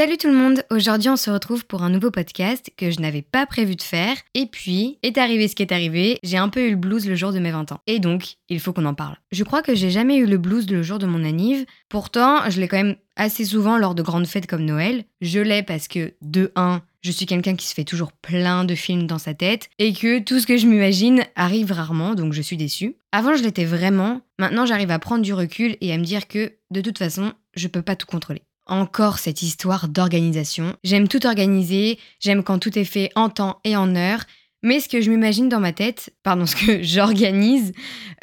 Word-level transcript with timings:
Salut 0.00 0.16
tout 0.16 0.28
le 0.28 0.34
monde, 0.34 0.64
aujourd'hui 0.70 1.10
on 1.10 1.16
se 1.16 1.30
retrouve 1.30 1.66
pour 1.66 1.82
un 1.82 1.90
nouveau 1.90 2.10
podcast 2.10 2.70
que 2.78 2.90
je 2.90 3.00
n'avais 3.00 3.20
pas 3.20 3.44
prévu 3.44 3.76
de 3.76 3.82
faire. 3.82 4.16
Et 4.32 4.46
puis, 4.46 4.98
est 5.02 5.18
arrivé 5.18 5.46
ce 5.46 5.54
qui 5.54 5.60
est 5.60 5.72
arrivé, 5.72 6.18
j'ai 6.22 6.38
un 6.38 6.48
peu 6.48 6.68
eu 6.68 6.70
le 6.70 6.76
blues 6.76 7.06
le 7.06 7.14
jour 7.16 7.34
de 7.34 7.38
mes 7.38 7.50
20 7.50 7.72
ans. 7.72 7.80
Et 7.86 7.98
donc, 7.98 8.36
il 8.48 8.60
faut 8.60 8.72
qu'on 8.72 8.86
en 8.86 8.94
parle. 8.94 9.16
Je 9.30 9.44
crois 9.44 9.60
que 9.60 9.74
j'ai 9.74 9.90
jamais 9.90 10.16
eu 10.16 10.24
le 10.24 10.38
blues 10.38 10.70
le 10.70 10.82
jour 10.82 10.98
de 10.98 11.04
mon 11.04 11.22
anniv. 11.22 11.66
Pourtant, 11.90 12.48
je 12.48 12.62
l'ai 12.62 12.66
quand 12.66 12.78
même 12.78 12.96
assez 13.16 13.44
souvent 13.44 13.76
lors 13.76 13.94
de 13.94 14.00
grandes 14.00 14.26
fêtes 14.26 14.46
comme 14.46 14.64
Noël. 14.64 15.04
Je 15.20 15.38
l'ai 15.38 15.62
parce 15.62 15.86
que, 15.86 16.14
de 16.22 16.50
1, 16.56 16.80
je 17.02 17.10
suis 17.10 17.26
quelqu'un 17.26 17.54
qui 17.54 17.66
se 17.66 17.74
fait 17.74 17.84
toujours 17.84 18.12
plein 18.12 18.64
de 18.64 18.74
films 18.74 19.06
dans 19.06 19.18
sa 19.18 19.34
tête 19.34 19.68
et 19.78 19.92
que 19.92 20.20
tout 20.20 20.40
ce 20.40 20.46
que 20.46 20.56
je 20.56 20.66
m'imagine 20.66 21.24
arrive 21.36 21.72
rarement, 21.72 22.14
donc 22.14 22.32
je 22.32 22.40
suis 22.40 22.56
déçue. 22.56 22.96
Avant, 23.12 23.34
je 23.34 23.42
l'étais 23.42 23.66
vraiment. 23.66 24.22
Maintenant, 24.38 24.64
j'arrive 24.64 24.92
à 24.92 24.98
prendre 24.98 25.20
du 25.20 25.34
recul 25.34 25.76
et 25.82 25.92
à 25.92 25.98
me 25.98 26.04
dire 26.04 26.26
que, 26.26 26.54
de 26.70 26.80
toute 26.80 26.96
façon, 26.96 27.34
je 27.54 27.68
peux 27.68 27.82
pas 27.82 27.96
tout 27.96 28.06
contrôler 28.06 28.40
encore 28.70 29.18
cette 29.18 29.42
histoire 29.42 29.88
d'organisation. 29.88 30.76
J'aime 30.84 31.08
tout 31.08 31.26
organiser, 31.26 31.98
j'aime 32.20 32.42
quand 32.42 32.58
tout 32.58 32.78
est 32.78 32.84
fait 32.84 33.10
en 33.14 33.28
temps 33.28 33.60
et 33.64 33.76
en 33.76 33.94
heure, 33.94 34.24
mais 34.62 34.80
ce 34.80 34.88
que 34.88 35.00
je 35.00 35.10
m'imagine 35.10 35.48
dans 35.48 35.60
ma 35.60 35.72
tête, 35.72 36.14
pardon, 36.22 36.46
ce 36.46 36.56
que 36.56 36.82
j'organise 36.82 37.72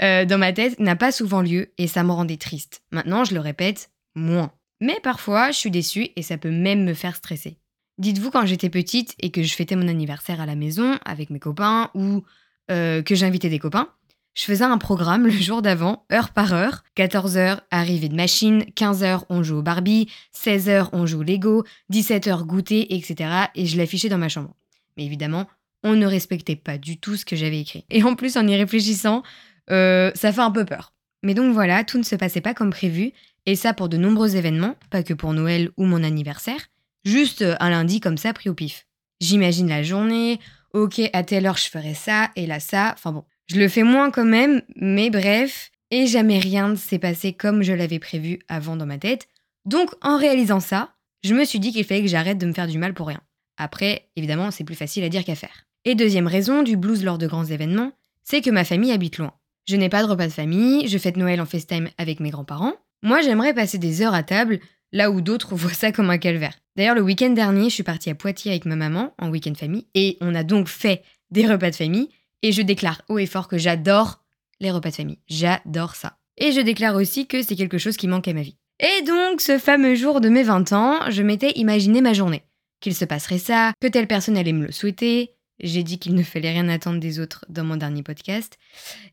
euh, 0.02 0.26
dans 0.26 0.38
ma 0.38 0.54
tête 0.54 0.80
n'a 0.80 0.96
pas 0.96 1.12
souvent 1.12 1.42
lieu 1.42 1.74
et 1.78 1.88
ça 1.88 2.04
me 2.04 2.12
rendait 2.12 2.38
triste. 2.38 2.82
Maintenant, 2.92 3.24
je 3.24 3.34
le 3.34 3.40
répète, 3.40 3.92
moins. 4.16 4.52
Mais 4.80 5.00
parfois, 5.02 5.52
je 5.52 5.58
suis 5.58 5.72
déçue 5.72 6.10
et 6.16 6.22
ça 6.22 6.38
peut 6.38 6.52
même 6.52 6.84
me 6.84 6.94
faire 6.94 7.16
stresser. 7.16 7.58
Dites-vous 7.98 8.30
quand 8.30 8.46
j'étais 8.46 8.70
petite 8.70 9.16
et 9.20 9.32
que 9.32 9.42
je 9.42 9.56
fêtais 9.56 9.76
mon 9.76 9.88
anniversaire 9.88 10.40
à 10.40 10.46
la 10.46 10.56
maison 10.56 11.00
avec 11.04 11.32
mes 11.32 11.40
copains 11.40 11.90
ou 11.96 12.24
euh, 12.70 13.02
que 13.02 13.16
j'invitais 13.16 13.50
des 13.50 13.58
copains, 13.58 13.90
je 14.38 14.46
faisais 14.46 14.64
un 14.64 14.78
programme 14.78 15.26
le 15.26 15.32
jour 15.32 15.64
d'avant, 15.64 16.06
heure 16.14 16.30
par 16.30 16.54
heure. 16.54 16.84
14h, 16.96 17.62
arrivée 17.72 18.08
de 18.08 18.16
machine, 18.16 18.66
15h, 18.76 19.24
on 19.30 19.42
joue 19.42 19.58
au 19.58 19.62
Barbie, 19.64 20.08
16h, 20.36 20.90
on 20.94 21.08
joue 21.08 21.22
au 21.22 21.24
Lego, 21.24 21.66
17h, 21.92 22.44
goûter, 22.46 22.96
etc. 22.96 23.48
Et 23.56 23.66
je 23.66 23.78
l'affichais 23.78 24.10
dans 24.10 24.20
ma 24.20 24.30
chambre. 24.30 24.54
Mais 24.96 25.06
évidemment, 25.06 25.48
on 25.84 25.96
ne 25.96 26.06
respectait 26.06 26.56
pas 26.56 26.78
du 26.78 27.00
tout 27.00 27.16
ce 27.16 27.26
que 27.26 27.36
j'avais 27.36 27.60
écrit. 27.60 27.84
Et 27.90 28.04
en 28.04 28.14
plus, 28.14 28.38
en 28.38 28.48
y 28.48 28.56
réfléchissant, 28.56 29.24
euh, 29.72 30.12
ça 30.14 30.32
fait 30.32 30.42
un 30.42 30.52
peu 30.52 30.66
peur. 30.66 30.94
Mais 31.24 31.34
donc 31.34 31.52
voilà, 31.56 31.84
tout 31.84 31.98
ne 31.98 32.04
se 32.04 32.16
passait 32.16 32.42
pas 32.42 32.54
comme 32.54 32.70
prévu, 32.70 33.14
et 33.48 33.56
ça 33.56 33.74
pour 33.74 33.90
de 33.90 33.98
nombreux 33.98 34.36
événements, 34.36 34.76
pas 34.92 35.02
que 35.02 35.16
pour 35.16 35.34
Noël 35.34 35.72
ou 35.78 35.86
mon 35.86 36.04
anniversaire, 36.04 36.68
juste 37.06 37.44
un 37.60 37.72
lundi 37.72 38.02
comme 38.02 38.18
ça 38.18 38.34
pris 38.34 38.50
au 38.50 38.54
pif. 38.54 38.86
J'imagine 39.20 39.68
la 39.68 39.82
journée, 39.82 40.40
ok, 40.74 41.02
à 41.12 41.24
telle 41.24 41.48
heure 41.48 41.58
je 41.58 41.72
ferai 41.72 41.96
ça, 41.96 42.30
et 42.36 42.46
là 42.46 42.60
ça, 42.60 42.92
enfin 42.94 43.12
bon, 43.12 43.24
je 43.48 43.60
le 43.60 43.68
fais 43.70 43.84
moins 43.84 44.12
quand 44.12 44.26
même, 44.26 44.62
mais 44.76 45.10
bref, 45.10 45.72
et 45.92 46.06
jamais 46.06 46.40
rien 46.40 46.70
ne 46.70 46.76
s'est 46.76 47.00
passé 47.00 47.34
comme 47.34 47.64
je 47.64 47.74
l'avais 47.74 48.00
prévu 48.00 48.40
avant 48.48 48.76
dans 48.76 48.86
ma 48.86 48.98
tête. 48.98 49.28
Donc 49.66 49.90
en 50.02 50.18
réalisant 50.18 50.60
ça, 50.60 50.94
je 51.24 51.34
me 51.34 51.46
suis 51.46 51.60
dit 51.60 51.72
qu'il 51.72 51.86
fallait 51.86 52.02
que 52.02 52.08
j'arrête 52.08 52.38
de 52.38 52.46
me 52.46 52.54
faire 52.54 52.68
du 52.68 52.78
mal 52.78 52.94
pour 52.94 53.08
rien. 53.08 53.22
Après, 53.58 54.10
évidemment, 54.16 54.52
c'est 54.52 54.64
plus 54.64 54.76
facile 54.76 55.04
à 55.04 55.10
dire 55.10 55.24
qu'à 55.24 55.36
faire. 55.36 55.66
Et 55.86 55.96
deuxième 55.96 56.28
raison 56.28 56.64
du 56.64 56.78
blues 56.78 57.04
lors 57.04 57.18
de 57.18 57.28
grands 57.28 57.46
événements, 57.46 57.92
c'est 58.24 58.42
que 58.42 58.50
ma 58.50 58.66
famille 58.66 58.92
habite 58.92 59.18
loin. 59.18 59.34
Je 59.68 59.76
n'ai 59.76 59.90
pas 59.90 60.04
de 60.04 60.10
repas 60.10 60.28
de 60.28 60.32
famille, 60.34 60.88
je 60.88 60.98
fête 60.98 61.18
Noël 61.18 61.42
en 61.42 61.46
FaceTime 61.46 61.90
avec 61.98 62.20
mes 62.20 62.30
grands-parents. 62.30 62.74
Moi, 63.04 63.22
j'aimerais 63.22 63.54
passer 63.54 63.78
des 63.78 64.02
heures 64.02 64.14
à 64.14 64.24
table, 64.24 64.60
là 64.92 65.12
où 65.12 65.22
d'autres 65.22 65.56
voient 65.56 65.74
ça 65.74 65.92
comme 65.92 66.10
un 66.10 66.18
calvaire. 66.18 66.54
D'ailleurs, 66.76 66.96
le 66.96 67.02
week-end 67.02 67.32
dernier, 67.32 67.70
je 67.70 67.76
suis 67.76 67.84
partie 67.84 68.10
à 68.10 68.16
Poitiers 68.16 68.52
avec 68.52 68.66
ma 68.66 68.76
maman 68.76 69.14
en 69.18 69.30
week-end 69.30 69.56
famille, 69.56 69.88
et 69.96 70.18
on 70.22 70.36
a 70.36 70.44
donc 70.44 70.68
fait 70.68 71.04
des 71.32 71.48
repas 71.48 71.72
de 71.72 71.76
famille, 71.76 72.10
et 72.44 72.52
je 72.52 72.62
déclare 72.62 73.02
haut 73.10 73.20
et 73.20 73.26
fort 73.26 73.48
que 73.48 73.58
j'adore 73.58 74.24
les 74.60 74.72
repas 74.72 74.90
de 74.90 74.96
famille. 74.96 75.20
J'adore 75.28 75.96
ça. 75.96 76.18
Et 76.38 76.52
je 76.52 76.62
déclare 76.62 76.96
aussi 76.96 77.28
que 77.28 77.42
c'est 77.42 77.56
quelque 77.56 77.78
chose 77.78 77.98
qui 77.98 78.08
manque 78.08 78.28
à 78.28 78.34
ma 78.34 78.42
vie. 78.42 78.58
Et 78.80 79.04
donc, 79.04 79.42
ce 79.42 79.58
fameux 79.58 79.96
jour 79.96 80.22
de 80.22 80.30
mes 80.30 80.44
20 80.44 80.72
ans, 80.74 81.10
je 81.10 81.24
m'étais 81.24 81.52
imaginé 81.56 82.02
ma 82.02 82.14
journée. 82.14 82.44
Qu'il 82.80 82.94
se 82.94 83.06
passerait 83.06 83.40
ça, 83.40 83.74
que 83.82 83.88
telle 83.88 84.08
personne 84.08 84.38
allait 84.38 84.54
me 84.54 84.68
le 84.68 84.72
souhaiter. 84.72 85.32
J'ai 85.60 85.82
dit 85.82 85.98
qu'il 85.98 86.14
ne 86.14 86.22
fallait 86.22 86.52
rien 86.52 86.70
attendre 86.70 87.00
des 87.00 87.20
autres 87.20 87.44
dans 87.50 87.64
mon 87.64 87.78
dernier 87.78 88.04
podcast. 88.04 88.60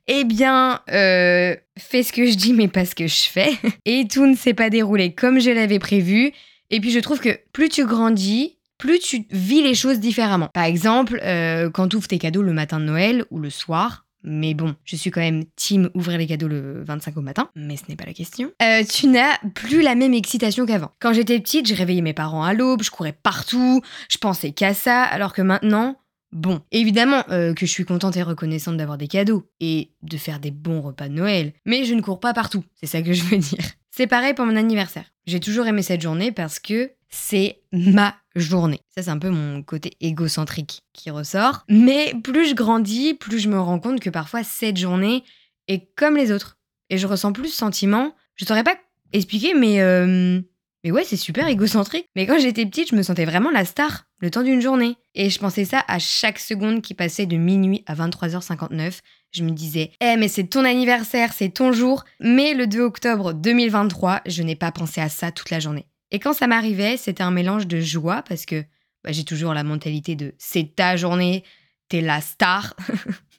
Eh 0.06 0.24
bien, 0.24 0.82
euh, 0.90 1.56
fais 1.78 2.02
ce 2.02 2.12
que 2.12 2.26
je 2.26 2.34
dis, 2.34 2.52
mais 2.52 2.68
pas 2.68 2.84
ce 2.84 2.94
que 2.94 3.06
je 3.06 3.22
fais. 3.22 3.56
Et 3.86 4.06
tout 4.06 4.26
ne 4.26 4.36
s'est 4.36 4.52
pas 4.52 4.68
déroulé 4.68 5.14
comme 5.14 5.40
je 5.40 5.50
l'avais 5.50 5.78
prévu. 5.78 6.32
Et 6.68 6.80
puis, 6.80 6.90
je 6.90 7.00
trouve 7.00 7.20
que 7.20 7.38
plus 7.54 7.70
tu 7.70 7.86
grandis, 7.86 8.58
plus 8.84 8.98
tu 8.98 9.24
vis 9.30 9.62
les 9.62 9.74
choses 9.74 9.98
différemment. 9.98 10.50
Par 10.52 10.64
exemple, 10.64 11.18
euh, 11.22 11.70
quand 11.70 11.88
tu 11.88 11.96
ouvres 11.96 12.06
tes 12.06 12.18
cadeaux 12.18 12.42
le 12.42 12.52
matin 12.52 12.78
de 12.78 12.84
Noël 12.84 13.24
ou 13.30 13.38
le 13.38 13.48
soir, 13.48 14.04
mais 14.22 14.52
bon, 14.52 14.74
je 14.84 14.96
suis 14.96 15.10
quand 15.10 15.22
même 15.22 15.44
team 15.56 15.88
ouvrir 15.94 16.18
les 16.18 16.26
cadeaux 16.26 16.48
le 16.48 16.84
25 16.84 17.16
au 17.16 17.22
matin, 17.22 17.48
mais 17.56 17.78
ce 17.78 17.84
n'est 17.88 17.96
pas 17.96 18.04
la 18.04 18.12
question. 18.12 18.52
Euh, 18.62 18.84
tu 18.84 19.06
n'as 19.06 19.38
plus 19.54 19.80
la 19.80 19.94
même 19.94 20.12
excitation 20.12 20.66
qu'avant. 20.66 20.90
Quand 21.00 21.14
j'étais 21.14 21.40
petite, 21.40 21.66
j'ai 21.66 21.74
réveillé 21.74 22.02
mes 22.02 22.12
parents 22.12 22.44
à 22.44 22.52
l'aube, 22.52 22.82
je 22.82 22.90
courais 22.90 23.14
partout, 23.14 23.80
je 24.10 24.18
pensais 24.18 24.52
qu'à 24.52 24.74
ça, 24.74 25.02
alors 25.02 25.32
que 25.32 25.40
maintenant, 25.40 25.96
bon, 26.32 26.60
évidemment 26.70 27.24
euh, 27.30 27.54
que 27.54 27.64
je 27.64 27.70
suis 27.70 27.86
contente 27.86 28.18
et 28.18 28.22
reconnaissante 28.22 28.76
d'avoir 28.76 28.98
des 28.98 29.08
cadeaux 29.08 29.48
et 29.60 29.92
de 30.02 30.18
faire 30.18 30.40
des 30.40 30.50
bons 30.50 30.82
repas 30.82 31.08
de 31.08 31.14
Noël, 31.14 31.54
mais 31.64 31.84
je 31.84 31.94
ne 31.94 32.02
cours 32.02 32.20
pas 32.20 32.34
partout, 32.34 32.64
c'est 32.74 32.86
ça 32.86 33.00
que 33.00 33.14
je 33.14 33.22
veux 33.24 33.38
dire. 33.38 33.64
C'est 33.96 34.08
pareil 34.08 34.34
pour 34.34 34.44
mon 34.44 34.56
anniversaire. 34.56 35.04
J'ai 35.26 35.40
toujours 35.40 35.66
aimé 35.66 35.80
cette 35.80 36.02
journée 36.02 36.32
parce 36.32 36.58
que 36.58 36.90
c'est 37.14 37.60
ma 37.72 38.16
journée. 38.34 38.80
Ça, 38.94 39.02
c'est 39.02 39.10
un 39.10 39.18
peu 39.18 39.30
mon 39.30 39.62
côté 39.62 39.92
égocentrique 40.00 40.82
qui 40.92 41.10
ressort. 41.10 41.64
Mais 41.68 42.12
plus 42.22 42.48
je 42.48 42.54
grandis, 42.54 43.14
plus 43.14 43.38
je 43.38 43.48
me 43.48 43.60
rends 43.60 43.78
compte 43.78 44.00
que 44.00 44.10
parfois 44.10 44.42
cette 44.42 44.76
journée 44.76 45.22
est 45.68 45.94
comme 45.94 46.16
les 46.16 46.32
autres. 46.32 46.58
Et 46.90 46.98
je 46.98 47.06
ressens 47.06 47.32
plus 47.32 47.48
ce 47.48 47.56
sentiment. 47.56 48.14
Je 48.34 48.44
saurais 48.44 48.64
pas 48.64 48.76
expliquer, 49.12 49.54
mais. 49.54 49.80
Euh, 49.80 50.40
mais 50.82 50.90
ouais, 50.90 51.04
c'est 51.04 51.16
super 51.16 51.48
égocentrique. 51.48 52.10
Mais 52.14 52.26
quand 52.26 52.38
j'étais 52.38 52.66
petite, 52.66 52.90
je 52.90 52.96
me 52.96 53.02
sentais 53.02 53.24
vraiment 53.24 53.50
la 53.50 53.64
star 53.64 54.04
le 54.18 54.30
temps 54.30 54.42
d'une 54.42 54.60
journée. 54.60 54.96
Et 55.14 55.30
je 55.30 55.38
pensais 55.38 55.64
ça 55.64 55.82
à 55.88 55.98
chaque 55.98 56.38
seconde 56.38 56.82
qui 56.82 56.92
passait 56.92 57.24
de 57.24 57.36
minuit 57.36 57.84
à 57.86 57.94
23h59. 57.94 58.98
Je 59.30 59.44
me 59.44 59.50
disais, 59.50 59.92
eh, 60.00 60.16
mais 60.16 60.28
c'est 60.28 60.44
ton 60.44 60.64
anniversaire, 60.64 61.32
c'est 61.32 61.48
ton 61.48 61.72
jour. 61.72 62.04
Mais 62.20 62.52
le 62.54 62.66
2 62.66 62.80
octobre 62.80 63.32
2023, 63.32 64.22
je 64.26 64.42
n'ai 64.42 64.56
pas 64.56 64.72
pensé 64.72 65.00
à 65.00 65.08
ça 65.08 65.32
toute 65.32 65.50
la 65.50 65.60
journée. 65.60 65.86
Et 66.14 66.20
quand 66.20 66.32
ça 66.32 66.46
m'arrivait, 66.46 66.96
c'était 66.96 67.24
un 67.24 67.32
mélange 67.32 67.66
de 67.66 67.80
joie 67.80 68.22
parce 68.22 68.46
que 68.46 68.62
bah, 69.02 69.10
j'ai 69.10 69.24
toujours 69.24 69.52
la 69.52 69.64
mentalité 69.64 70.14
de 70.14 70.32
c'est 70.38 70.76
ta 70.76 70.96
journée, 70.96 71.42
t'es 71.88 72.00
la 72.00 72.20
star. 72.20 72.76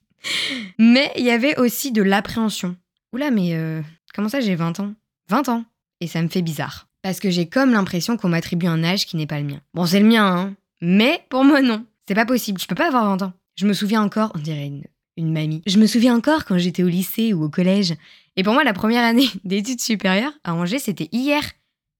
mais 0.77 1.09
il 1.15 1.23
y 1.23 1.31
avait 1.31 1.57
aussi 1.57 1.93
de 1.93 2.01
l'appréhension. 2.01 2.75
Oula, 3.13 3.31
mais 3.31 3.53
euh, 3.53 3.81
comment 4.13 4.27
ça 4.27 4.41
j'ai 4.41 4.55
20 4.55 4.81
ans? 4.81 4.93
20 5.29 5.47
ans 5.47 5.63
Et 6.01 6.07
ça 6.07 6.21
me 6.21 6.27
fait 6.27 6.41
bizarre. 6.41 6.89
Parce 7.01 7.21
que 7.21 7.29
j'ai 7.29 7.47
comme 7.47 7.71
l'impression 7.71 8.17
qu'on 8.17 8.27
m'attribue 8.27 8.67
un 8.67 8.83
âge 8.83 9.05
qui 9.05 9.15
n'est 9.15 9.25
pas 9.25 9.39
le 9.39 9.45
mien. 9.45 9.61
Bon, 9.73 9.85
c'est 9.85 10.01
le 10.01 10.07
mien, 10.07 10.25
hein. 10.25 10.55
Mais 10.81 11.25
pour 11.29 11.45
moi, 11.45 11.61
non. 11.61 11.85
C'est 12.09 12.13
pas 12.13 12.25
possible, 12.25 12.59
je 12.59 12.67
peux 12.67 12.75
pas 12.75 12.87
avoir 12.87 13.05
20 13.05 13.21
ans. 13.21 13.33
Je 13.55 13.67
me 13.67 13.71
souviens 13.73 14.03
encore, 14.03 14.33
on 14.35 14.39
dirait 14.39 14.67
une, 14.67 14.83
une 15.15 15.31
mamie. 15.31 15.61
Je 15.65 15.79
me 15.79 15.87
souviens 15.87 16.13
encore 16.13 16.43
quand 16.43 16.57
j'étais 16.57 16.83
au 16.83 16.89
lycée 16.89 17.31
ou 17.31 17.45
au 17.45 17.49
collège. 17.49 17.93
Et 18.35 18.43
pour 18.43 18.53
moi, 18.53 18.65
la 18.65 18.73
première 18.73 19.05
année 19.05 19.29
d'études 19.45 19.79
supérieures 19.79 20.33
à 20.43 20.53
Angers, 20.53 20.79
c'était 20.79 21.07
hier. 21.13 21.41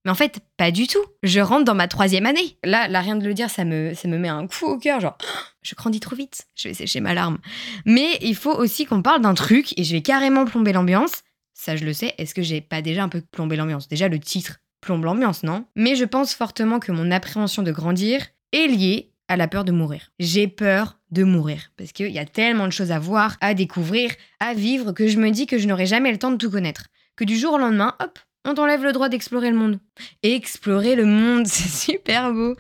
Mais 0.06 0.12
en 0.12 0.16
fait, 0.16 0.40
pas 0.56 0.72
du 0.72 0.88
tout. 0.88 1.04
Je 1.24 1.40
rentre 1.40 1.66
dans 1.66 1.76
ma 1.76 1.88
troisième 1.88 2.26
année. 2.26 2.58
Là, 2.64 2.88
là 2.88 3.02
rien 3.02 3.16
de 3.16 3.26
le 3.26 3.34
dire, 3.34 3.50
ça 3.50 3.66
me, 3.66 3.94
ça 3.96 4.08
me 4.08 4.18
met 4.18 4.30
un 4.30 4.48
coup 4.48 4.66
au 4.66 4.78
cœur, 4.78 5.00
genre, 5.00 5.18
je 5.64 5.76
grandis 5.76 6.00
trop 6.00 6.16
vite, 6.16 6.46
je 6.56 6.68
vais 6.68 6.74
sécher 6.74 7.00
ma 7.00 7.14
larme. 7.14 7.40
Mais 7.86 8.18
il 8.22 8.36
faut 8.36 8.54
aussi 8.54 8.86
qu'on 8.86 9.02
parle 9.02 9.22
d'un 9.22 9.34
truc, 9.34 9.78
et 9.78 9.84
je 9.84 9.92
vais 9.92 10.02
carrément 10.02 10.46
plomber 10.46 10.72
l'ambiance. 10.72 11.24
Ça, 11.54 11.76
je 11.76 11.86
le 11.86 11.94
sais. 11.94 12.14
Est-ce 12.18 12.36
que 12.36 12.42
j'ai 12.42 12.62
pas 12.62 12.82
déjà 12.82 13.04
un 13.04 13.10
peu 13.10 13.22
plombé 13.22 13.56
l'ambiance? 13.56 13.88
Déjà, 13.88 14.08
le 14.08 14.20
titre 14.20 14.60
plombe 14.82 15.04
l'ambiance, 15.04 15.44
non? 15.44 15.66
Mais 15.76 15.96
je 15.96 16.06
pense 16.06 16.34
fortement 16.34 16.80
que 16.80 16.92
mon 16.92 17.12
appréhension 17.12 17.64
de 17.64 17.72
grandir 17.72 18.22
est 18.52 18.68
liée 18.68 19.12
à 19.28 19.38
la 19.38 19.48
peur 19.48 19.66
de 19.66 19.72
mourir. 19.72 20.12
J'ai 20.20 20.48
peur 20.48 21.00
de 21.12 21.24
mourir 21.24 21.72
parce 21.78 21.92
qu'il 21.92 22.12
y 22.12 22.20
a 22.20 22.26
tellement 22.26 22.68
de 22.68 22.72
choses 22.72 22.92
à 22.92 23.00
voir, 23.00 23.38
à 23.42 23.54
découvrir, 23.54 24.12
à 24.40 24.54
vivre 24.54 24.92
que 24.92 25.08
je 25.08 25.18
me 25.18 25.32
dis 25.32 25.48
que 25.48 25.58
je 25.58 25.68
n'aurai 25.68 25.88
jamais 25.88 26.12
le 26.12 26.20
temps 26.20 26.32
de 26.32 26.38
tout 26.38 26.52
connaître. 26.52 26.88
Que 27.16 27.24
du 27.24 27.38
jour 27.38 27.54
au 27.54 27.58
lendemain, 27.58 27.96
hop, 28.00 28.20
on 28.46 28.54
t'enlève 28.54 28.84
le 28.84 28.94
droit 28.94 29.10
d'explorer 29.10 29.50
le 29.52 29.58
monde. 29.58 29.80
explorer 30.24 30.96
le 30.96 31.06
monde, 31.06 31.48
c'est 31.48 31.92
super 31.92 32.32
beau. 32.32 32.56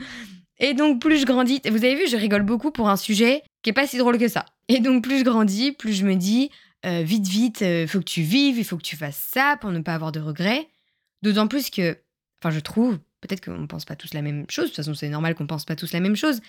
Et 0.57 0.73
donc, 0.73 1.01
plus 1.01 1.19
je 1.19 1.25
grandis, 1.25 1.61
vous 1.65 1.83
avez 1.83 1.95
vu, 1.95 2.07
je 2.09 2.17
rigole 2.17 2.43
beaucoup 2.43 2.71
pour 2.71 2.89
un 2.89 2.97
sujet 2.97 3.43
qui 3.61 3.69
est 3.69 3.73
pas 3.73 3.87
si 3.87 3.97
drôle 3.97 4.17
que 4.17 4.27
ça. 4.27 4.45
Et 4.67 4.79
donc, 4.79 5.03
plus 5.03 5.19
je 5.19 5.23
grandis, 5.23 5.71
plus 5.71 5.93
je 5.93 6.05
me 6.05 6.15
dis, 6.15 6.49
euh, 6.85 7.01
vite, 7.03 7.27
vite, 7.27 7.61
euh, 7.61 7.87
faut 7.87 7.99
que 7.99 8.05
tu 8.05 8.21
vives, 8.21 8.57
il 8.57 8.65
faut 8.65 8.77
que 8.77 8.83
tu 8.83 8.95
fasses 8.95 9.29
ça 9.31 9.57
pour 9.59 9.71
ne 9.71 9.79
pas 9.79 9.93
avoir 9.93 10.11
de 10.11 10.19
regrets. 10.19 10.67
D'autant 11.21 11.47
plus 11.47 11.69
que, 11.69 11.97
enfin, 12.41 12.51
je 12.51 12.59
trouve, 12.59 12.99
peut-être 13.21 13.43
qu'on 13.43 13.57
ne 13.57 13.67
pense 13.67 13.85
pas 13.85 13.95
tous 13.95 14.13
la 14.13 14.21
même 14.21 14.45
chose, 14.49 14.65
de 14.65 14.69
toute 14.69 14.77
façon, 14.77 14.93
c'est 14.93 15.09
normal 15.09 15.35
qu'on 15.35 15.47
pense 15.47 15.65
pas 15.65 15.75
tous 15.75 15.91
la 15.93 15.99
même 15.99 16.15
chose, 16.15 16.41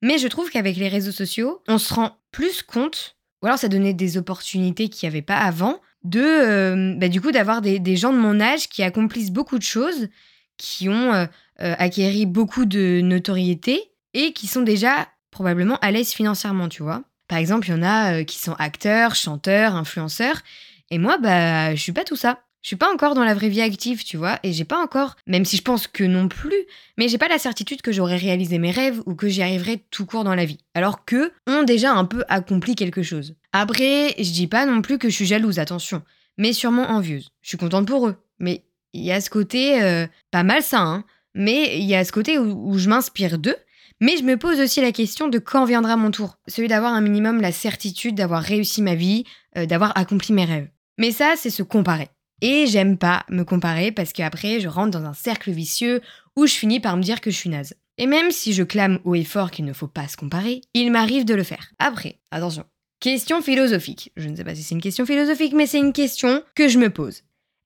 mais 0.00 0.18
je 0.18 0.26
trouve 0.28 0.50
qu'avec 0.50 0.76
les 0.76 0.88
réseaux 0.88 1.12
sociaux, 1.12 1.62
on 1.68 1.78
se 1.78 1.94
rend 1.94 2.16
plus 2.32 2.62
compte, 2.62 3.16
ou 3.42 3.46
alors 3.46 3.58
ça 3.58 3.68
donnait 3.68 3.94
des 3.94 4.16
opportunités 4.16 4.88
qu'il 4.88 5.08
n'y 5.08 5.14
avait 5.14 5.22
pas 5.22 5.38
avant, 5.38 5.80
de 6.04 6.20
euh, 6.20 6.94
bah, 6.96 7.08
du 7.08 7.20
coup 7.20 7.30
d'avoir 7.30 7.62
des, 7.62 7.96
gens 7.96 8.12
de 8.12 8.18
mon 8.18 8.40
âge 8.40 8.68
qui 8.68 8.82
accomplissent 8.82 9.30
beaucoup 9.30 9.58
de 9.58 9.62
choses, 9.62 10.08
qui 10.56 10.88
ont 10.88 11.12
euh, 11.12 11.26
euh, 11.60 11.74
acquéri 11.78 12.26
beaucoup 12.26 12.64
de 12.64 13.00
notoriété 13.02 13.80
et 14.14 14.32
qui 14.32 14.46
sont 14.46 14.62
déjà 14.62 15.08
probablement 15.30 15.78
à 15.78 15.90
l'aise 15.90 16.12
financièrement, 16.12 16.68
tu 16.68 16.82
vois. 16.82 17.02
Par 17.28 17.38
exemple, 17.38 17.68
il 17.68 17.70
y 17.70 17.74
en 17.74 17.82
a 17.82 18.24
qui 18.24 18.38
sont 18.38 18.54
acteurs, 18.58 19.14
chanteurs, 19.14 19.74
influenceurs, 19.74 20.42
et 20.90 20.98
moi, 20.98 21.16
bah, 21.16 21.74
je 21.74 21.80
suis 21.80 21.92
pas 21.92 22.04
tout 22.04 22.16
ça. 22.16 22.40
Je 22.62 22.68
suis 22.68 22.76
pas 22.76 22.92
encore 22.92 23.14
dans 23.16 23.24
la 23.24 23.34
vraie 23.34 23.48
vie 23.48 23.60
active, 23.60 24.04
tu 24.04 24.16
vois, 24.16 24.38
et 24.44 24.52
j'ai 24.52 24.64
pas 24.64 24.80
encore, 24.80 25.16
même 25.26 25.44
si 25.44 25.56
je 25.56 25.62
pense 25.62 25.88
que 25.88 26.04
non 26.04 26.28
plus, 26.28 26.66
mais 26.96 27.08
j'ai 27.08 27.18
pas 27.18 27.26
la 27.26 27.38
certitude 27.38 27.82
que 27.82 27.90
j'aurais 27.90 28.16
réalisé 28.16 28.58
mes 28.58 28.70
rêves 28.70 29.02
ou 29.04 29.16
que 29.16 29.28
j'y 29.28 29.42
arriverai 29.42 29.84
tout 29.90 30.06
court 30.06 30.22
dans 30.22 30.36
la 30.36 30.44
vie. 30.44 30.58
Alors 30.74 31.04
que 31.04 31.32
ont 31.48 31.64
déjà 31.64 31.92
un 31.92 32.04
peu 32.04 32.24
accompli 32.28 32.76
quelque 32.76 33.02
chose. 33.02 33.34
Après, 33.52 34.14
je 34.16 34.30
dis 34.30 34.46
pas 34.46 34.64
non 34.64 34.80
plus 34.80 34.98
que 34.98 35.08
je 35.08 35.14
suis 35.14 35.26
jalouse, 35.26 35.58
attention, 35.58 36.02
mais 36.38 36.52
sûrement 36.52 36.88
envieuse. 36.90 37.30
Je 37.42 37.48
suis 37.48 37.58
contente 37.58 37.88
pour 37.88 38.06
eux, 38.06 38.16
mais 38.38 38.62
il 38.92 39.02
y 39.02 39.10
a 39.10 39.20
ce 39.20 39.28
côté 39.28 39.82
euh, 39.82 40.06
pas 40.30 40.44
mal 40.44 40.62
ça, 40.62 40.80
hein, 40.80 41.04
mais 41.34 41.78
il 41.78 41.84
y 41.84 41.96
a 41.96 42.04
ce 42.04 42.12
côté 42.12 42.38
où, 42.38 42.78
je 42.78 42.88
m'inspire 42.88 43.38
d'eux. 43.38 43.56
Mais 44.00 44.16
je 44.16 44.22
me 44.22 44.36
pose 44.36 44.60
aussi 44.60 44.80
la 44.80 44.92
question 44.92 45.28
de 45.28 45.38
quand 45.38 45.64
viendra 45.64 45.96
mon 45.96 46.10
tour. 46.10 46.36
Celui 46.48 46.68
d'avoir 46.68 46.92
un 46.92 47.00
minimum 47.00 47.40
la 47.40 47.52
certitude 47.52 48.14
d'avoir 48.14 48.42
réussi 48.42 48.82
ma 48.82 48.94
vie, 48.94 49.24
euh, 49.56 49.66
d'avoir 49.66 49.96
accompli 49.96 50.32
mes 50.32 50.44
rêves. 50.44 50.68
Mais 50.98 51.10
ça, 51.10 51.34
c'est 51.36 51.50
se 51.50 51.62
comparer. 51.62 52.08
Et 52.42 52.66
j'aime 52.66 52.98
pas 52.98 53.24
me 53.30 53.44
comparer 53.44 53.92
parce 53.92 54.12
qu'après, 54.12 54.58
je 54.58 54.68
rentre 54.68 54.90
dans 54.90 55.06
un 55.06 55.14
cercle 55.14 55.52
vicieux 55.52 56.02
où 56.36 56.46
je 56.46 56.52
finis 56.52 56.80
par 56.80 56.96
me 56.96 57.02
dire 57.02 57.20
que 57.20 57.30
je 57.30 57.36
suis 57.36 57.48
naze. 57.48 57.74
Et 57.98 58.06
même 58.06 58.32
si 58.32 58.52
je 58.52 58.64
clame 58.64 58.98
haut 59.04 59.14
et 59.14 59.22
fort 59.22 59.52
qu'il 59.52 59.64
ne 59.64 59.72
faut 59.72 59.86
pas 59.86 60.08
se 60.08 60.16
comparer, 60.16 60.60
il 60.74 60.90
m'arrive 60.90 61.24
de 61.24 61.34
le 61.34 61.44
faire. 61.44 61.70
Après, 61.78 62.18
attention, 62.32 62.64
question 62.98 63.42
philosophique. 63.42 64.10
Je 64.16 64.28
ne 64.28 64.34
sais 64.34 64.42
pas 64.42 64.56
si 64.56 64.64
c'est 64.64 64.74
une 64.74 64.80
question 64.80 65.06
philosophique, 65.06 65.52
mais 65.54 65.66
c'est 65.66 65.78
une 65.78 65.92
question 65.92 66.42
que 66.56 66.66
je 66.66 66.78
me 66.78 66.90
pose. 66.90 67.22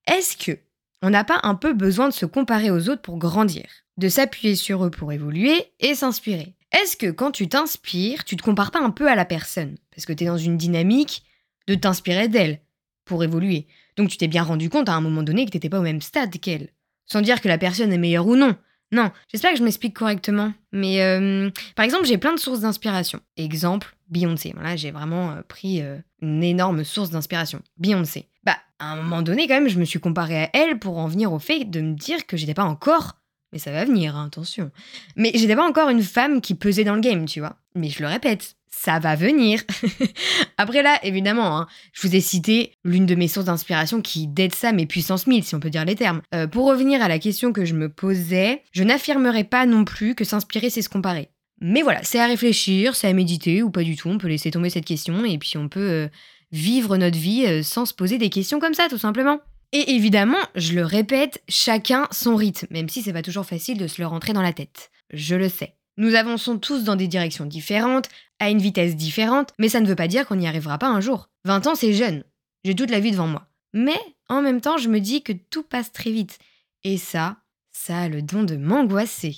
Est-ce 0.07 0.37
que 0.37 0.59
on 1.01 1.09
n'a 1.09 1.25
pas 1.25 1.41
un 1.43 1.55
peu 1.55 1.73
besoin 1.73 2.09
de 2.09 2.15
se 2.15 2.27
comparer 2.27 2.71
aux 2.71 2.91
autres 2.91 3.03
pour 3.03 3.17
grandir, 3.17 3.67
de 3.97 4.11
s'appuyer 4.11 4.57
sur 4.57 4.85
eux 4.85 4.91
pour 4.91 5.11
évoluer 5.11 5.73
et 5.81 5.95
s'inspirer? 5.95 6.55
Est-ce 6.73 6.99
que 6.99 7.11
quand 7.11 7.31
tu 7.31 7.49
t'inspires, 7.49 8.25
tu 8.25 8.37
te 8.37 8.43
compares 8.43 8.73
pas 8.73 8.81
un 8.81 8.91
peu 8.91 9.09
à 9.09 9.15
la 9.15 9.25
personne? 9.25 9.77
Parce 9.95 10.05
que 10.05 10.13
tu 10.13 10.27
dans 10.27 10.37
une 10.37 10.59
dynamique 10.59 11.23
de 11.67 11.75
t'inspirer 11.77 12.29
d'elle 12.29 12.61
pour 13.07 13.25
évoluer. 13.25 13.67
Donc 13.97 14.09
tu 14.09 14.17
t'es 14.17 14.29
bien 14.29 14.43
rendu 14.43 14.69
compte 14.69 14.89
à 14.89 14.95
un 14.95 15.01
moment 15.01 15.23
donné 15.23 15.47
que 15.47 15.51
t'étais 15.51 15.69
pas 15.69 15.79
au 15.79 15.83
même 15.83 16.03
stade 16.03 16.39
qu'elle. 16.39 16.69
Sans 17.07 17.21
dire 17.21 17.41
que 17.41 17.49
la 17.49 17.59
personne 17.59 17.93
est 17.93 17.99
meilleure 17.99 18.27
ou 18.27 18.37
non. 18.37 18.57
Non, 18.93 19.11
j'espère 19.29 19.53
que 19.53 19.59
je 19.59 19.65
m'explique 19.65 19.97
correctement. 19.97 20.53
Mais 20.73 21.03
euh, 21.03 21.51
par 21.75 21.85
exemple, 21.85 22.07
j'ai 22.07 22.19
plein 22.19 22.35
de 22.35 22.39
sources 22.39 22.61
d'inspiration. 22.61 23.21
Exemple, 23.37 23.97
Beyoncé. 24.09 24.53
Voilà, 24.55 24.77
j'ai 24.77 24.91
vraiment 24.91 25.33
euh, 25.33 25.43
pris 25.47 25.83
euh, 25.83 25.99
une 26.21 26.45
énorme 26.45 26.85
source 26.85 27.11
d'inspiration. 27.11 27.63
Beyoncé. 27.79 28.29
Bah, 28.45 28.57
à 28.79 28.93
un 28.93 28.97
moment 28.97 29.23
donné, 29.23 29.49
quand 29.49 29.55
même, 29.55 29.69
je 29.69 29.79
me 29.79 29.85
suis 29.85 29.99
comparée 29.99 30.45
à 30.45 30.51
elle 30.53 30.79
pour 30.79 30.99
en 30.99 31.09
venir 31.09 31.33
au 31.33 31.41
fait 31.41 31.65
de 31.65 31.81
me 31.81 31.95
dire 31.95 32.27
que 32.27 32.37
j'étais 32.37 32.55
pas 32.55 32.65
encore. 32.65 33.17
Mais 33.53 33.59
ça 33.59 33.73
va 33.73 33.85
venir, 33.85 34.17
hein, 34.17 34.27
attention. 34.27 34.71
Mais 35.17 35.33
j'étais 35.35 35.57
pas 35.57 35.67
encore 35.67 35.89
une 35.89 36.03
femme 36.03 36.41
qui 36.41 36.55
pesait 36.55 36.85
dans 36.85 36.95
le 36.95 37.01
game, 37.01 37.27
tu 37.27 37.41
vois. 37.41 37.57
Mais 37.75 37.89
je 37.89 38.03
le 38.03 38.09
répète, 38.09 38.57
ça 38.77 38.99
va 38.99 39.17
venir. 39.17 39.63
Après 40.59 40.83
là, 40.83 40.99
évidemment, 41.03 41.59
hein, 41.59 41.67
je 41.93 42.07
vous 42.07 42.15
ai 42.15 42.21
cité 42.21 42.73
l'une 42.85 43.07
de 43.07 43.15
mes 43.15 43.27
sources 43.27 43.47
d'inspiration 43.47 44.03
qui 44.03 44.27
d'aide 44.27 44.55
ça 44.55 44.73
mes 44.73 44.87
puissances 44.87 45.27
1000, 45.27 45.45
si 45.45 45.55
on 45.55 45.61
peut 45.61 45.71
dire 45.71 45.85
les 45.85 45.97
termes. 45.97 46.21
Euh, 46.35 46.47
pour 46.47 46.67
revenir 46.67 47.03
à 47.03 47.09
la 47.09 47.19
question 47.19 47.53
que 47.53 47.65
je 47.65 47.75
me 47.75 47.89
posais, 47.89 48.63
je 48.73 48.85
n'affirmerai 48.85 49.45
pas 49.45 49.65
non 49.67 49.85
plus 49.85 50.15
que 50.15 50.25
s'inspirer, 50.25 50.69
c'est 50.69 50.83
se 50.83 50.91
comparer. 50.91 51.31
Mais 51.61 51.83
voilà, 51.83 52.03
c'est 52.03 52.21
à 52.21 52.27
réfléchir, 52.27 52.95
c'est 52.95 53.09
à 53.09 53.13
méditer 53.15 53.63
ou 53.63 53.71
pas 53.71 53.83
du 53.83 53.97
tout, 53.97 54.09
on 54.09 54.19
peut 54.19 54.29
laisser 54.29 54.51
tomber 54.51 54.69
cette 54.69 54.85
question 54.85 55.25
et 55.25 55.39
puis 55.39 55.57
on 55.57 55.69
peut 55.71 55.81
euh, 55.81 56.09
vivre 56.53 56.99
notre 56.99 57.19
vie 57.19 57.47
euh, 57.47 57.63
sans 57.63 57.87
se 57.87 57.95
poser 57.95 58.19
des 58.19 58.29
questions 58.29 58.61
comme 58.61 58.75
ça, 58.75 58.89
tout 58.91 58.99
simplement. 58.99 59.41
Et 59.73 59.93
évidemment, 59.93 60.39
je 60.55 60.75
le 60.75 60.85
répète, 60.85 61.43
chacun 61.49 62.07
son 62.13 62.37
rythme, 62.37 62.67
même 62.71 62.91
si 62.91 63.03
c'est 63.03 63.15
pas 63.15 63.23
toujours 63.23 63.47
facile 63.47 63.79
de 63.79 63.87
se 63.87 64.01
le 64.01 64.07
rentrer 64.07 64.35
dans 64.35 64.43
la 64.43 64.53
tête. 64.53 64.91
Je 65.13 65.35
le 65.35 65.49
sais. 65.49 65.76
Nous 65.97 66.15
avançons 66.15 66.59
tous 66.59 66.85
dans 66.85 66.97
des 66.97 67.09
directions 67.09 67.47
différentes, 67.47 68.09
à 68.39 68.51
une 68.51 68.59
vitesse 68.59 68.97
différente, 68.97 69.53
mais 69.59 69.69
ça 69.69 69.81
ne 69.81 69.87
veut 69.87 69.97
pas 69.97 70.09
dire 70.09 70.27
qu'on 70.27 70.37
n'y 70.37 70.49
arrivera 70.49 70.79
pas 70.79 70.89
un 70.89 71.01
jour. 71.01 71.31
20 71.45 71.67
ans, 71.67 71.75
c'est 71.75 71.93
jeune. 71.93 72.23
J'ai 72.65 72.75
toute 72.75 72.91
la 72.91 73.01
vie 73.01 73.13
devant 73.13 73.27
moi. 73.27 73.49
Mais 73.73 73.99
en 74.29 74.43
même 74.43 74.61
temps, 74.61 74.79
je 74.79 74.89
me 74.89 75.01
dis 75.01 75.23
que 75.23 75.33
tout 75.33 75.63
passe 75.63 75.93
très 75.93 76.11
vite. 76.11 76.39
Et 76.85 76.99
ça, 76.99 77.37
ça 77.73 77.99
a 78.01 78.09
le 78.09 78.23
don 78.23 78.43
de 78.43 78.57
m'angoisser. 78.57 79.37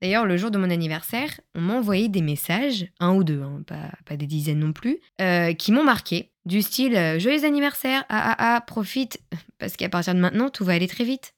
D'ailleurs, 0.00 0.24
le 0.24 0.36
jour 0.36 0.50
de 0.50 0.58
mon 0.58 0.70
anniversaire, 0.70 1.40
on 1.54 1.60
m'a 1.60 1.74
envoyé 1.74 2.08
des 2.08 2.22
messages, 2.22 2.86
un 3.00 3.12
ou 3.14 3.22
deux, 3.22 3.42
hein, 3.42 3.62
pas, 4.06 4.16
des 4.16 4.26
dizaines 4.26 4.60
non 4.60 4.72
plus, 4.72 4.98
euh, 5.20 5.52
qui 5.52 5.72
m'ont 5.72 5.84
marqué, 5.84 6.32
du 6.46 6.62
style 6.62 6.96
euh, 6.96 7.18
Joyeux 7.18 7.44
anniversaire, 7.44 8.04
ah 8.08 8.32
ah 8.32 8.56
ah, 8.56 8.60
profite, 8.62 9.20
parce 9.58 9.76
qu'à 9.76 9.90
partir 9.90 10.14
de 10.14 10.20
maintenant, 10.20 10.48
tout 10.48 10.64
va 10.64 10.72
aller 10.72 10.88
très 10.88 11.04
vite. 11.04 11.34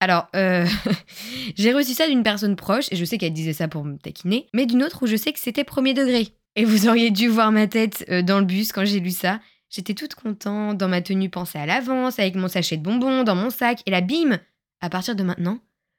Alors, 0.00 0.28
euh, 0.34 0.66
j'ai 1.56 1.72
reçu 1.72 1.92
ça 1.92 2.08
d'une 2.08 2.22
personne 2.22 2.56
proche, 2.56 2.86
et 2.90 2.96
je 2.96 3.04
sais 3.04 3.18
qu'elle 3.18 3.34
disait 3.34 3.52
ça 3.52 3.68
pour 3.68 3.84
me 3.84 3.96
taquiner, 3.98 4.46
mais 4.54 4.66
d'une 4.66 4.82
autre 4.82 5.02
où 5.02 5.06
je 5.06 5.16
sais 5.16 5.32
que 5.32 5.38
c'était 5.38 5.64
premier 5.64 5.94
degré. 5.94 6.28
Et 6.56 6.64
vous 6.64 6.88
auriez 6.88 7.10
dû 7.10 7.28
voir 7.28 7.52
ma 7.52 7.66
tête 7.66 8.04
euh, 8.10 8.22
dans 8.22 8.40
le 8.40 8.46
bus 8.46 8.72
quand 8.72 8.84
j'ai 8.84 8.98
lu 8.98 9.10
ça. 9.10 9.40
J'étais 9.68 9.94
toute 9.94 10.14
contente, 10.14 10.78
dans 10.78 10.88
ma 10.88 11.00
tenue 11.00 11.30
pensée 11.30 11.58
à 11.58 11.66
l'avance, 11.66 12.18
avec 12.18 12.34
mon 12.34 12.48
sachet 12.48 12.78
de 12.78 12.82
bonbons, 12.82 13.22
dans 13.22 13.36
mon 13.36 13.50
sac, 13.50 13.82
et 13.86 13.90
là, 13.90 14.00
bim 14.00 14.40
À 14.80 14.88
partir 14.88 15.14
de 15.14 15.22
maintenant, 15.22 15.58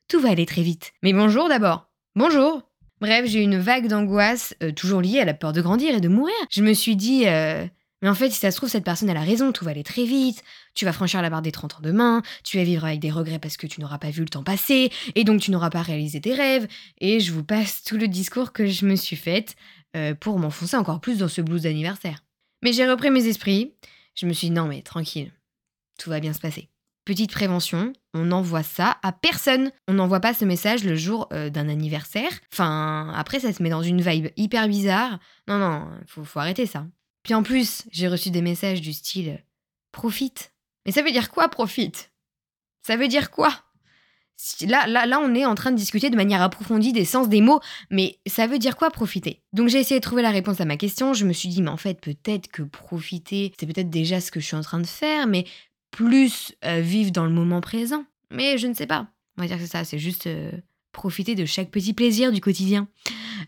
tout 0.10 0.20
va 0.20 0.30
aller 0.30 0.46
très 0.46 0.64
vite. 0.64 0.92
Mais 1.04 1.14
bonjour 1.14 1.48
d'abord 1.48 1.88
Bonjour 2.16 2.64
Bref, 3.00 3.26
j'ai 3.26 3.40
eu 3.40 3.44
une 3.44 3.58
vague 3.58 3.88
d'angoisse, 3.88 4.54
euh, 4.62 4.72
toujours 4.72 5.02
liée 5.02 5.20
à 5.20 5.26
la 5.26 5.34
peur 5.34 5.54
de 5.54 5.62
grandir 5.62 5.96
et 5.96 6.02
de 6.02 6.08
mourir. 6.08 6.36
Je 6.52 6.62
me 6.62 6.74
suis 6.74 6.96
dit, 6.96 7.26
mais 8.02 8.10
en 8.10 8.16
fait, 8.16 8.30
si 8.32 8.40
ça 8.40 8.52
se 8.52 8.58
trouve, 8.58 8.70
cette 8.70 8.84
personne, 8.84 9.10
elle 9.10 9.18
a 9.18 9.22
raison, 9.22 9.52
tout 9.52 9.64
va 9.64 9.72
aller 9.72 9.84
très 9.84 10.06
vite, 10.06 10.44
tu 10.74 10.86
vas 10.86 10.94
franchir 10.94 11.22
la 11.22 11.30
barre 11.30 11.42
des 11.42 11.52
30 11.52 11.76
ans 11.76 11.82
demain, 11.82 12.22
tu 12.44 12.58
vas 12.58 12.64
vivre 12.64 12.86
avec 12.86 13.00
des 13.00 13.12
regrets 13.12 13.40
parce 13.40 13.58
que 13.58 13.68
tu 13.68 13.82
n'auras 13.82 14.00
pas 14.00 14.10
vu 14.10 14.22
le 14.22 14.30
temps 14.30 14.44
passer, 14.44 14.92
et 15.16 15.24
donc 15.24 15.42
tu 15.42 15.52
n'auras 15.52 15.70
pas 15.70 15.82
réalisé 15.82 16.20
tes 16.22 16.34
rêves, 16.34 16.68
et 17.00 17.20
je 17.20 17.32
vous 17.32 17.44
passe 17.44 17.84
tout 17.84 17.98
le 17.98 18.08
discours 18.08 18.54
que 18.54 18.66
je 18.66 18.86
me 18.86 18.96
suis 18.96 19.16
fait 19.16 19.56
euh, 19.96 20.16
pour 20.16 20.40
m'enfoncer 20.40 20.78
encore 20.78 21.02
plus 21.02 21.20
dans 21.20 21.28
ce 21.28 21.42
blues 21.42 21.64
d'anniversaire. 21.64 22.24
Mais 22.64 22.74
j'ai 22.74 22.90
repris 22.90 23.12
mes 23.12 23.28
esprits, 23.28 23.74
je 24.16 24.26
me 24.26 24.34
suis 24.34 24.48
dit 24.48 24.54
non 24.54 24.66
mais 24.66 24.82
tranquille, 24.82 25.32
tout 26.00 26.10
va 26.10 26.20
bien 26.20 26.34
se 26.34 26.40
passer. 26.40 26.70
Petite 27.04 27.32
prévention, 27.32 27.94
on 28.14 28.26
n'envoie 28.26 28.62
ça 28.62 28.98
à 29.02 29.12
personne. 29.12 29.72
On 29.88 29.94
n'envoie 29.94 30.20
pas 30.20 30.36
ce 30.36 30.46
message 30.46 30.84
le 30.84 30.96
jour 30.96 31.28
euh, 31.34 31.50
d'un 31.50 31.68
anniversaire. 31.68 32.30
Enfin, 32.54 33.12
après, 33.16 33.40
ça 33.40 33.52
se 33.52 33.64
met 33.64 33.72
dans 33.72 33.82
une 33.82 34.02
vibe 34.02 34.28
hyper 34.38 34.68
bizarre. 34.68 35.18
Non, 35.48 35.58
non, 35.58 35.88
faut 36.06 36.40
arrêter 36.40 36.68
ça. 36.68 36.86
Puis 37.24 37.34
en 37.34 37.44
plus, 37.44 37.84
j'ai 37.92 38.08
reçu 38.08 38.32
des 38.32 38.42
messages 38.42 38.82
du 38.82 38.94
style 38.94 39.44
profite. 39.92 40.54
Mais 40.86 40.92
ça 40.92 41.02
veut 41.02 41.12
dire 41.12 41.30
quoi 41.30 41.50
profite? 41.50 42.12
Ça 42.82 42.96
veut 42.96 43.08
dire 43.08 43.32
quoi? 43.32 43.54
Là, 44.62 44.88
là, 44.88 45.06
là, 45.06 45.20
on 45.20 45.36
est 45.36 45.46
en 45.46 45.54
train 45.54 45.72
de 45.72 45.78
discuter 45.78 46.10
de 46.10 46.16
manière 46.16 46.42
approfondie 46.42 46.94
des 46.94 47.06
sens 47.06 47.30
des 47.30 47.42
mots, 47.42 47.60
mais 47.92 48.18
ça 48.26 48.48
veut 48.48 48.58
dire 48.58 48.76
quoi 48.76 48.90
profiter? 48.90 49.44
Donc 49.54 49.68
j'ai 49.68 49.78
essayé 49.78 50.00
de 50.00 50.04
trouver 50.04 50.24
la 50.24 50.32
réponse 50.32 50.60
à 50.60 50.66
ma 50.66 50.78
question, 50.78 51.14
je 51.14 51.26
me 51.26 51.34
suis 51.34 51.48
dit, 51.48 51.62
mais 51.62 51.70
en 51.70 51.78
fait, 51.78 52.02
peut-être 52.02 52.48
que 52.48 52.64
profiter, 52.64 53.54
c'est 53.60 53.68
peut-être 53.68 53.92
déjà 53.92 54.20
ce 54.20 54.32
que 54.32 54.40
je 54.40 54.46
suis 54.48 54.56
en 54.56 54.62
train 54.62 54.80
de 54.80 54.88
faire, 54.88 55.28
mais 55.28 55.46
plus 55.92 56.54
euh, 56.66 56.82
vivre 56.82 57.12
dans 57.12 57.26
le 57.26 57.32
moment 57.32 57.62
présent. 57.62 58.04
Mais 58.32 58.58
je 58.58 58.66
ne 58.66 58.74
sais 58.74 58.88
pas. 58.88 59.08
On 59.38 59.44
va 59.44 59.48
dire 59.48 59.58
que 59.58 59.64
c'est 59.64 59.72
ça, 59.72 59.84
c'est 59.84 60.00
juste 60.00 60.26
euh, 60.26 60.52
profiter 60.92 61.36
de 61.36 61.46
chaque 61.46 61.70
petit 61.70 61.94
plaisir 61.94 62.32
du 62.32 62.42
quotidien. 62.42 62.88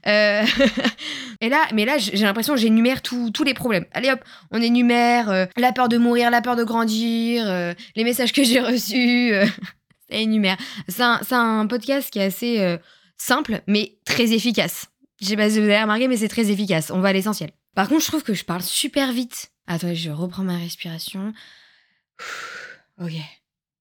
Euh, 0.05 0.45
et 1.43 1.49
là, 1.49 1.67
mais 1.73 1.83
là, 1.83 1.97
j'ai 1.97 2.23
l'impression 2.23 2.55
j'énumère 2.55 3.01
tous 3.01 3.43
les 3.43 3.53
problèmes. 3.53 3.85
Allez 3.91 4.09
hop, 4.09 4.23
on 4.51 4.61
énumère 4.61 5.29
euh, 5.29 5.45
la 5.57 5.73
peur 5.73 5.89
de 5.89 5.97
mourir, 5.97 6.31
la 6.31 6.41
peur 6.41 6.55
de 6.55 6.63
grandir, 6.63 7.45
euh, 7.49 7.73
les 7.97 8.05
messages 8.05 8.31
que 8.31 8.45
j'ai 8.45 8.61
reçus. 8.61 9.33
ça 10.09 10.15
énumère. 10.15 10.55
C'est 10.87 11.03
un, 11.03 11.19
un, 11.31 11.67
podcast 11.67 12.09
qui 12.09 12.19
est 12.19 12.23
assez 12.23 12.79
simple, 13.17 13.61
mais 13.67 13.97
très 14.05 14.31
efficace. 14.31 14.87
Je 15.19 15.25
sais 15.25 15.35
pas 15.35 15.49
si 15.49 15.59
vous 15.59 15.65
avez 15.65 15.81
remarqué, 15.81 16.07
mais 16.07 16.15
c'est 16.15 16.29
très 16.29 16.49
efficace. 16.49 16.91
On 16.91 17.01
va 17.01 17.09
à 17.09 17.13
l'essentiel. 17.13 17.51
Par 17.75 17.89
contre, 17.89 18.03
je 18.03 18.07
trouve 18.07 18.23
que 18.23 18.33
je 18.33 18.45
parle 18.45 18.61
super 18.61 19.11
vite. 19.11 19.51
Attends, 19.67 19.93
je 19.93 20.11
reprends 20.11 20.43
ma 20.43 20.55
respiration. 20.55 21.33
Ok. 23.01 23.11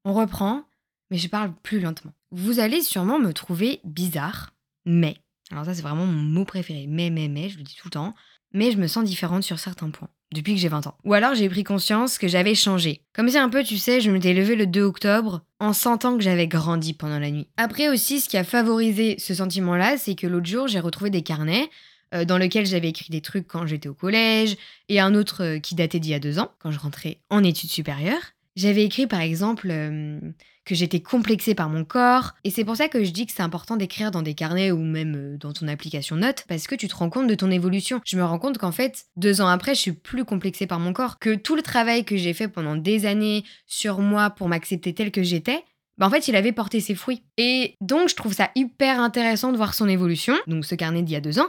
On 0.04 0.14
reprend, 0.14 0.64
mais 1.12 1.16
je 1.16 1.28
parle 1.28 1.54
plus 1.62 1.78
lentement. 1.78 2.12
Vous 2.32 2.58
allez 2.58 2.82
sûrement 2.82 3.20
me 3.20 3.32
trouver 3.32 3.78
bizarre, 3.84 4.50
mais 4.84 5.16
alors 5.52 5.66
ça, 5.66 5.74
c'est 5.74 5.82
vraiment 5.82 6.06
mon 6.06 6.22
mot 6.22 6.44
préféré. 6.44 6.86
Mais, 6.88 7.10
mais, 7.10 7.28
mais, 7.28 7.50
je 7.50 7.58
le 7.58 7.62
dis 7.62 7.76
tout 7.76 7.88
le 7.88 7.92
temps. 7.92 8.14
Mais 8.54 8.72
je 8.72 8.78
me 8.78 8.86
sens 8.86 9.04
différente 9.04 9.42
sur 9.42 9.58
certains 9.58 9.90
points, 9.90 10.08
depuis 10.32 10.54
que 10.54 10.60
j'ai 10.60 10.68
20 10.68 10.86
ans. 10.86 10.94
Ou 11.04 11.14
alors 11.14 11.34
j'ai 11.34 11.48
pris 11.48 11.64
conscience 11.64 12.18
que 12.18 12.28
j'avais 12.28 12.54
changé. 12.54 13.02
Comme 13.14 13.28
si 13.30 13.38
un 13.38 13.48
peu, 13.48 13.62
tu 13.64 13.78
sais, 13.78 14.02
je 14.02 14.10
m'étais 14.10 14.34
levée 14.34 14.56
le 14.56 14.66
2 14.66 14.82
octobre 14.82 15.42
en 15.58 15.72
sentant 15.72 16.18
que 16.18 16.22
j'avais 16.22 16.46
grandi 16.46 16.92
pendant 16.92 17.18
la 17.18 17.30
nuit. 17.30 17.48
Après 17.56 17.88
aussi, 17.88 18.20
ce 18.20 18.28
qui 18.28 18.36
a 18.36 18.44
favorisé 18.44 19.16
ce 19.18 19.34
sentiment-là, 19.34 19.96
c'est 19.96 20.14
que 20.14 20.26
l'autre 20.26 20.46
jour, 20.46 20.68
j'ai 20.68 20.80
retrouvé 20.80 21.08
des 21.08 21.22
carnets 21.22 21.70
euh, 22.14 22.26
dans 22.26 22.36
lesquels 22.36 22.66
j'avais 22.66 22.90
écrit 22.90 23.10
des 23.10 23.22
trucs 23.22 23.46
quand 23.46 23.66
j'étais 23.66 23.88
au 23.88 23.94
collège, 23.94 24.56
et 24.90 25.00
un 25.00 25.14
autre 25.14 25.42
euh, 25.42 25.58
qui 25.58 25.74
datait 25.74 25.98
d'il 25.98 26.10
y 26.10 26.14
a 26.14 26.18
deux 26.18 26.38
ans, 26.38 26.50
quand 26.58 26.70
je 26.70 26.78
rentrais 26.78 27.20
en 27.30 27.42
études 27.42 27.70
supérieures. 27.70 28.34
J'avais 28.54 28.84
écrit 28.84 29.06
par 29.06 29.20
exemple 29.20 29.68
euh, 29.70 30.20
que 30.64 30.74
j'étais 30.74 31.00
complexée 31.00 31.54
par 31.54 31.68
mon 31.68 31.84
corps, 31.84 32.34
et 32.44 32.50
c'est 32.50 32.64
pour 32.64 32.76
ça 32.76 32.88
que 32.88 33.02
je 33.02 33.10
dis 33.10 33.26
que 33.26 33.32
c'est 33.32 33.42
important 33.42 33.76
d'écrire 33.76 34.10
dans 34.10 34.22
des 34.22 34.34
carnets 34.34 34.70
ou 34.70 34.78
même 34.78 35.14
euh, 35.16 35.36
dans 35.38 35.52
ton 35.52 35.68
application 35.68 36.16
Note, 36.16 36.44
parce 36.48 36.66
que 36.66 36.74
tu 36.74 36.86
te 36.86 36.94
rends 36.94 37.10
compte 37.10 37.26
de 37.26 37.34
ton 37.34 37.50
évolution. 37.50 38.00
Je 38.04 38.16
me 38.16 38.24
rends 38.24 38.38
compte 38.38 38.58
qu'en 38.58 38.72
fait, 38.72 39.06
deux 39.16 39.40
ans 39.40 39.48
après, 39.48 39.74
je 39.74 39.80
suis 39.80 39.92
plus 39.92 40.24
complexée 40.24 40.66
par 40.66 40.80
mon 40.80 40.92
corps, 40.92 41.18
que 41.18 41.34
tout 41.34 41.56
le 41.56 41.62
travail 41.62 42.04
que 42.04 42.16
j'ai 42.16 42.34
fait 42.34 42.48
pendant 42.48 42.76
des 42.76 43.06
années 43.06 43.44
sur 43.66 44.00
moi 44.00 44.30
pour 44.30 44.48
m'accepter 44.48 44.92
tel 44.92 45.10
que 45.10 45.22
j'étais, 45.22 45.64
bah 45.98 46.06
en 46.06 46.10
fait, 46.10 46.28
il 46.28 46.36
avait 46.36 46.52
porté 46.52 46.80
ses 46.80 46.94
fruits. 46.94 47.22
Et 47.38 47.76
donc, 47.80 48.08
je 48.08 48.16
trouve 48.16 48.32
ça 48.34 48.50
hyper 48.54 49.00
intéressant 49.00 49.52
de 49.52 49.56
voir 49.56 49.74
son 49.74 49.88
évolution, 49.88 50.34
donc 50.46 50.64
ce 50.64 50.74
carnet 50.74 51.02
d'il 51.02 51.14
y 51.14 51.16
a 51.16 51.20
deux 51.20 51.38
ans. 51.38 51.48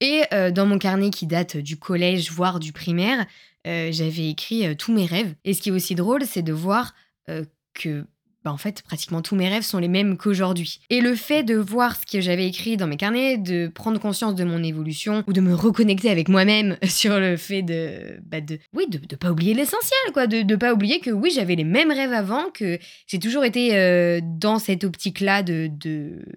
Et 0.00 0.22
euh, 0.32 0.50
dans 0.50 0.66
mon 0.66 0.78
carnet 0.78 1.10
qui 1.10 1.26
date 1.26 1.56
du 1.56 1.78
collège, 1.78 2.32
voire 2.32 2.58
du 2.58 2.72
primaire, 2.72 3.24
j'avais 3.64 4.28
écrit 4.28 4.66
euh, 4.66 4.74
tous 4.74 4.92
mes 4.92 5.06
rêves. 5.06 5.34
Et 5.44 5.54
ce 5.54 5.62
qui 5.62 5.68
est 5.68 5.72
aussi 5.72 5.94
drôle, 5.94 6.24
c'est 6.24 6.42
de 6.42 6.52
voir 6.52 6.94
euh, 7.28 7.44
que 7.74 8.04
bah, 8.44 8.52
en 8.52 8.56
fait, 8.56 8.82
pratiquement 8.82 9.22
tous 9.22 9.36
mes 9.36 9.48
rêves 9.48 9.62
sont 9.62 9.78
les 9.78 9.88
mêmes 9.88 10.16
qu'aujourd'hui. 10.16 10.80
Et 10.90 11.00
le 11.00 11.14
fait 11.14 11.44
de 11.44 11.54
voir 11.54 11.94
ce 11.94 12.04
que 12.04 12.20
j'avais 12.20 12.48
écrit 12.48 12.76
dans 12.76 12.88
mes 12.88 12.96
carnets, 12.96 13.38
de 13.38 13.68
prendre 13.68 14.00
conscience 14.00 14.34
de 14.34 14.42
mon 14.42 14.64
évolution, 14.64 15.22
ou 15.28 15.32
de 15.32 15.40
me 15.40 15.54
reconnecter 15.54 16.10
avec 16.10 16.28
moi-même 16.28 16.76
sur 16.84 17.20
le 17.20 17.36
fait 17.36 17.62
de, 17.62 18.20
bah 18.26 18.40
de 18.40 18.58
oui, 18.74 18.86
de, 18.88 18.98
de 18.98 19.14
pas 19.14 19.30
oublier 19.30 19.54
l'essentiel, 19.54 20.00
quoi, 20.12 20.26
de, 20.26 20.42
de 20.42 20.56
pas 20.56 20.72
oublier 20.72 20.98
que 20.98 21.10
oui, 21.10 21.30
j'avais 21.32 21.54
les 21.54 21.64
mêmes 21.64 21.92
rêves 21.92 22.12
avant, 22.12 22.50
que 22.50 22.78
j'ai 23.06 23.20
toujours 23.20 23.44
été 23.44 23.76
euh, 23.76 24.20
dans 24.22 24.58
cette 24.58 24.82
optique-là 24.82 25.44
de 25.44 25.70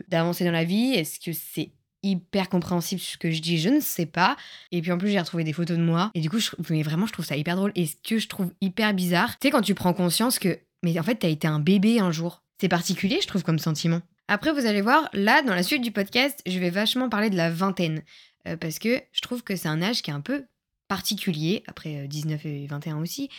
d'avancer 0.08 0.46
dans 0.46 0.52
la 0.52 0.64
vie. 0.64 0.94
Est-ce 0.94 1.20
que 1.20 1.32
c'est 1.34 1.72
hyper 2.06 2.50
compréhensible 2.50 3.02
ce 3.02 3.18
que 3.18 3.32
je 3.32 3.42
dis, 3.42 3.58
je 3.58 3.70
ne 3.70 3.80
sais 3.80 4.06
pas. 4.06 4.38
Et 4.72 4.82
puis 4.82 4.92
en 4.92 4.98
plus, 4.98 5.10
j'ai 5.10 5.20
retrouvé 5.20 5.44
des 5.44 5.54
photos 5.54 5.78
de 5.78 5.84
moi. 5.84 6.12
Et 6.14 6.22
du 6.22 6.30
coup, 6.30 6.40
vraiment, 6.60 7.08
je 7.08 7.14
trouve 7.14 7.26
ça 7.26 7.36
hyper 7.36 7.56
drôle. 7.56 7.72
Et 7.76 7.86
ce 7.88 7.96
que 8.08 8.20
je 8.20 8.28
trouve 8.28 8.52
hyper 8.62 8.94
bizarre, 8.94 9.38
tu 9.40 9.48
sais, 9.48 9.52
quand 9.52 9.62
tu 9.62 9.76
prends 9.76 9.94
conscience 9.94 10.40
que 10.40 10.60
mais 10.86 11.00
en 11.00 11.04
fait, 11.04 11.16
t'as 11.16 11.30
été 11.30 11.48
un 11.48 11.60
bébé 11.60 12.00
un 12.00 12.12
jour. 12.12 12.44
C'est 12.62 12.70
particulier, 12.70 13.18
je 13.20 13.28
trouve, 13.28 13.44
comme 13.44 13.58
sentiment. 13.58 14.02
Après, 14.28 14.54
vous 14.54 14.68
allez 14.68 14.82
voir, 14.82 15.10
là, 15.14 15.42
dans 15.42 15.56
la 15.56 15.64
suite 15.64 15.82
du 15.82 15.92
podcast, 15.92 16.42
je 16.46 16.60
vais 16.60 16.70
vachement 16.70 17.10
parler 17.10 17.32
de 17.32 17.36
la 17.36 17.50
vingtaine. 17.50 18.04
Euh, 18.48 18.56
parce 18.56 18.78
que 18.78 19.02
je 19.12 19.22
trouve 19.22 19.44
que 19.44 19.56
c'est 19.56 19.68
un 19.68 19.82
âge 19.82 20.04
qui 20.04 20.12
est 20.12 20.14
un 20.14 20.22
peu 20.22 20.46
particulier, 20.88 21.64
après 21.68 22.08
19 22.08 22.46
euh, 22.46 22.50
et 22.50 22.68
21 22.68 23.02
aussi. 23.02 23.30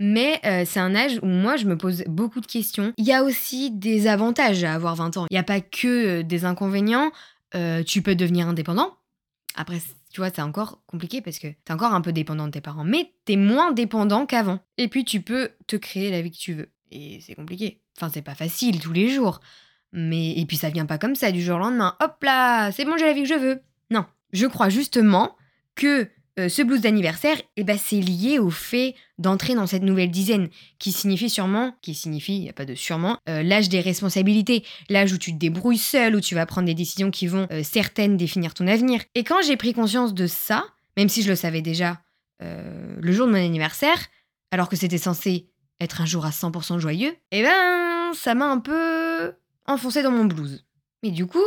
Mais 0.00 0.40
euh, 0.44 0.64
c'est 0.66 0.80
un 0.80 0.96
âge 0.96 1.20
où 1.22 1.26
moi, 1.26 1.56
je 1.56 1.66
me 1.66 1.78
pose 1.78 2.02
beaucoup 2.08 2.40
de 2.40 2.46
questions. 2.46 2.92
Il 2.98 3.04
y 3.04 3.12
a 3.12 3.22
aussi 3.22 3.70
des 3.70 4.08
avantages 4.08 4.64
à 4.64 4.74
avoir 4.74 4.96
20 4.96 5.16
ans. 5.16 5.26
Il 5.30 5.34
n'y 5.34 5.38
a 5.38 5.44
pas 5.44 5.60
que 5.60 6.22
des 6.22 6.44
inconvénients. 6.44 7.12
Tu 7.86 8.02
peux 8.02 8.14
devenir 8.14 8.48
indépendant. 8.48 8.96
Après, 9.54 9.78
tu 10.12 10.20
vois, 10.20 10.30
c'est 10.30 10.42
encore 10.42 10.82
compliqué 10.86 11.20
parce 11.22 11.38
que 11.38 11.48
t'es 11.48 11.72
encore 11.72 11.94
un 11.94 12.00
peu 12.00 12.12
dépendant 12.12 12.46
de 12.46 12.52
tes 12.52 12.60
parents, 12.60 12.84
mais 12.84 13.12
t'es 13.24 13.36
moins 13.36 13.72
dépendant 13.72 14.26
qu'avant. 14.26 14.60
Et 14.76 14.88
puis, 14.88 15.04
tu 15.04 15.20
peux 15.22 15.50
te 15.66 15.76
créer 15.76 16.10
la 16.10 16.20
vie 16.22 16.30
que 16.30 16.36
tu 16.36 16.52
veux. 16.52 16.70
Et 16.90 17.20
c'est 17.20 17.34
compliqué. 17.34 17.80
Enfin, 17.96 18.10
c'est 18.12 18.22
pas 18.22 18.34
facile 18.34 18.80
tous 18.80 18.92
les 18.92 19.08
jours. 19.08 19.40
Mais 19.92 20.32
et 20.32 20.44
puis 20.46 20.56
ça 20.56 20.68
vient 20.68 20.86
pas 20.86 20.98
comme 20.98 21.14
ça 21.14 21.32
du 21.32 21.42
jour 21.42 21.56
au 21.56 21.60
lendemain. 21.60 21.96
Hop 22.00 22.22
là, 22.22 22.70
c'est 22.72 22.84
bon, 22.84 22.96
j'ai 22.98 23.06
la 23.06 23.12
vie 23.12 23.22
que 23.22 23.28
je 23.28 23.34
veux. 23.34 23.62
Non, 23.90 24.04
je 24.32 24.46
crois 24.46 24.68
justement 24.68 25.36
que 25.74 26.08
euh, 26.38 26.48
ce 26.48 26.62
blues 26.62 26.80
d'anniversaire, 26.80 27.40
eh 27.56 27.64
ben, 27.64 27.78
c'est 27.78 28.00
lié 28.00 28.38
au 28.38 28.50
fait 28.50 28.94
d'entrer 29.18 29.54
dans 29.54 29.66
cette 29.66 29.82
nouvelle 29.82 30.10
dizaine, 30.10 30.48
qui 30.78 30.92
signifie 30.92 31.30
sûrement, 31.30 31.74
qui 31.80 31.94
signifie, 31.94 32.36
il 32.36 32.42
n'y 32.42 32.50
a 32.50 32.52
pas 32.52 32.66
de 32.66 32.74
sûrement, 32.74 33.18
euh, 33.28 33.42
l'âge 33.42 33.68
des 33.68 33.80
responsabilités, 33.80 34.64
l'âge 34.90 35.12
où 35.12 35.18
tu 35.18 35.32
te 35.32 35.38
débrouilles 35.38 35.78
seul, 35.78 36.14
où 36.14 36.20
tu 36.20 36.34
vas 36.34 36.44
prendre 36.44 36.66
des 36.66 36.74
décisions 36.74 37.10
qui 37.10 37.26
vont 37.26 37.46
euh, 37.50 37.62
certaines 37.62 38.16
définir 38.16 38.52
ton 38.52 38.66
avenir. 38.66 39.02
Et 39.14 39.24
quand 39.24 39.42
j'ai 39.46 39.56
pris 39.56 39.72
conscience 39.72 40.12
de 40.12 40.26
ça, 40.26 40.64
même 40.96 41.08
si 41.08 41.22
je 41.22 41.28
le 41.28 41.36
savais 41.36 41.62
déjà 41.62 42.00
le 42.38 43.12
jour 43.12 43.26
de 43.26 43.32
mon 43.32 43.38
anniversaire, 43.38 43.96
alors 44.50 44.68
que 44.68 44.76
c'était 44.76 44.98
censé 44.98 45.48
être 45.80 46.02
un 46.02 46.04
jour 46.04 46.26
à 46.26 46.30
100% 46.30 46.78
joyeux, 46.78 47.16
eh 47.30 47.42
ben, 47.42 48.12
ça 48.12 48.34
m'a 48.34 48.44
un 48.44 48.58
peu 48.58 49.32
enfoncé 49.64 50.02
dans 50.02 50.10
mon 50.10 50.26
blues. 50.26 50.66
Mais 51.02 51.12
du 51.12 51.26
coup, 51.26 51.42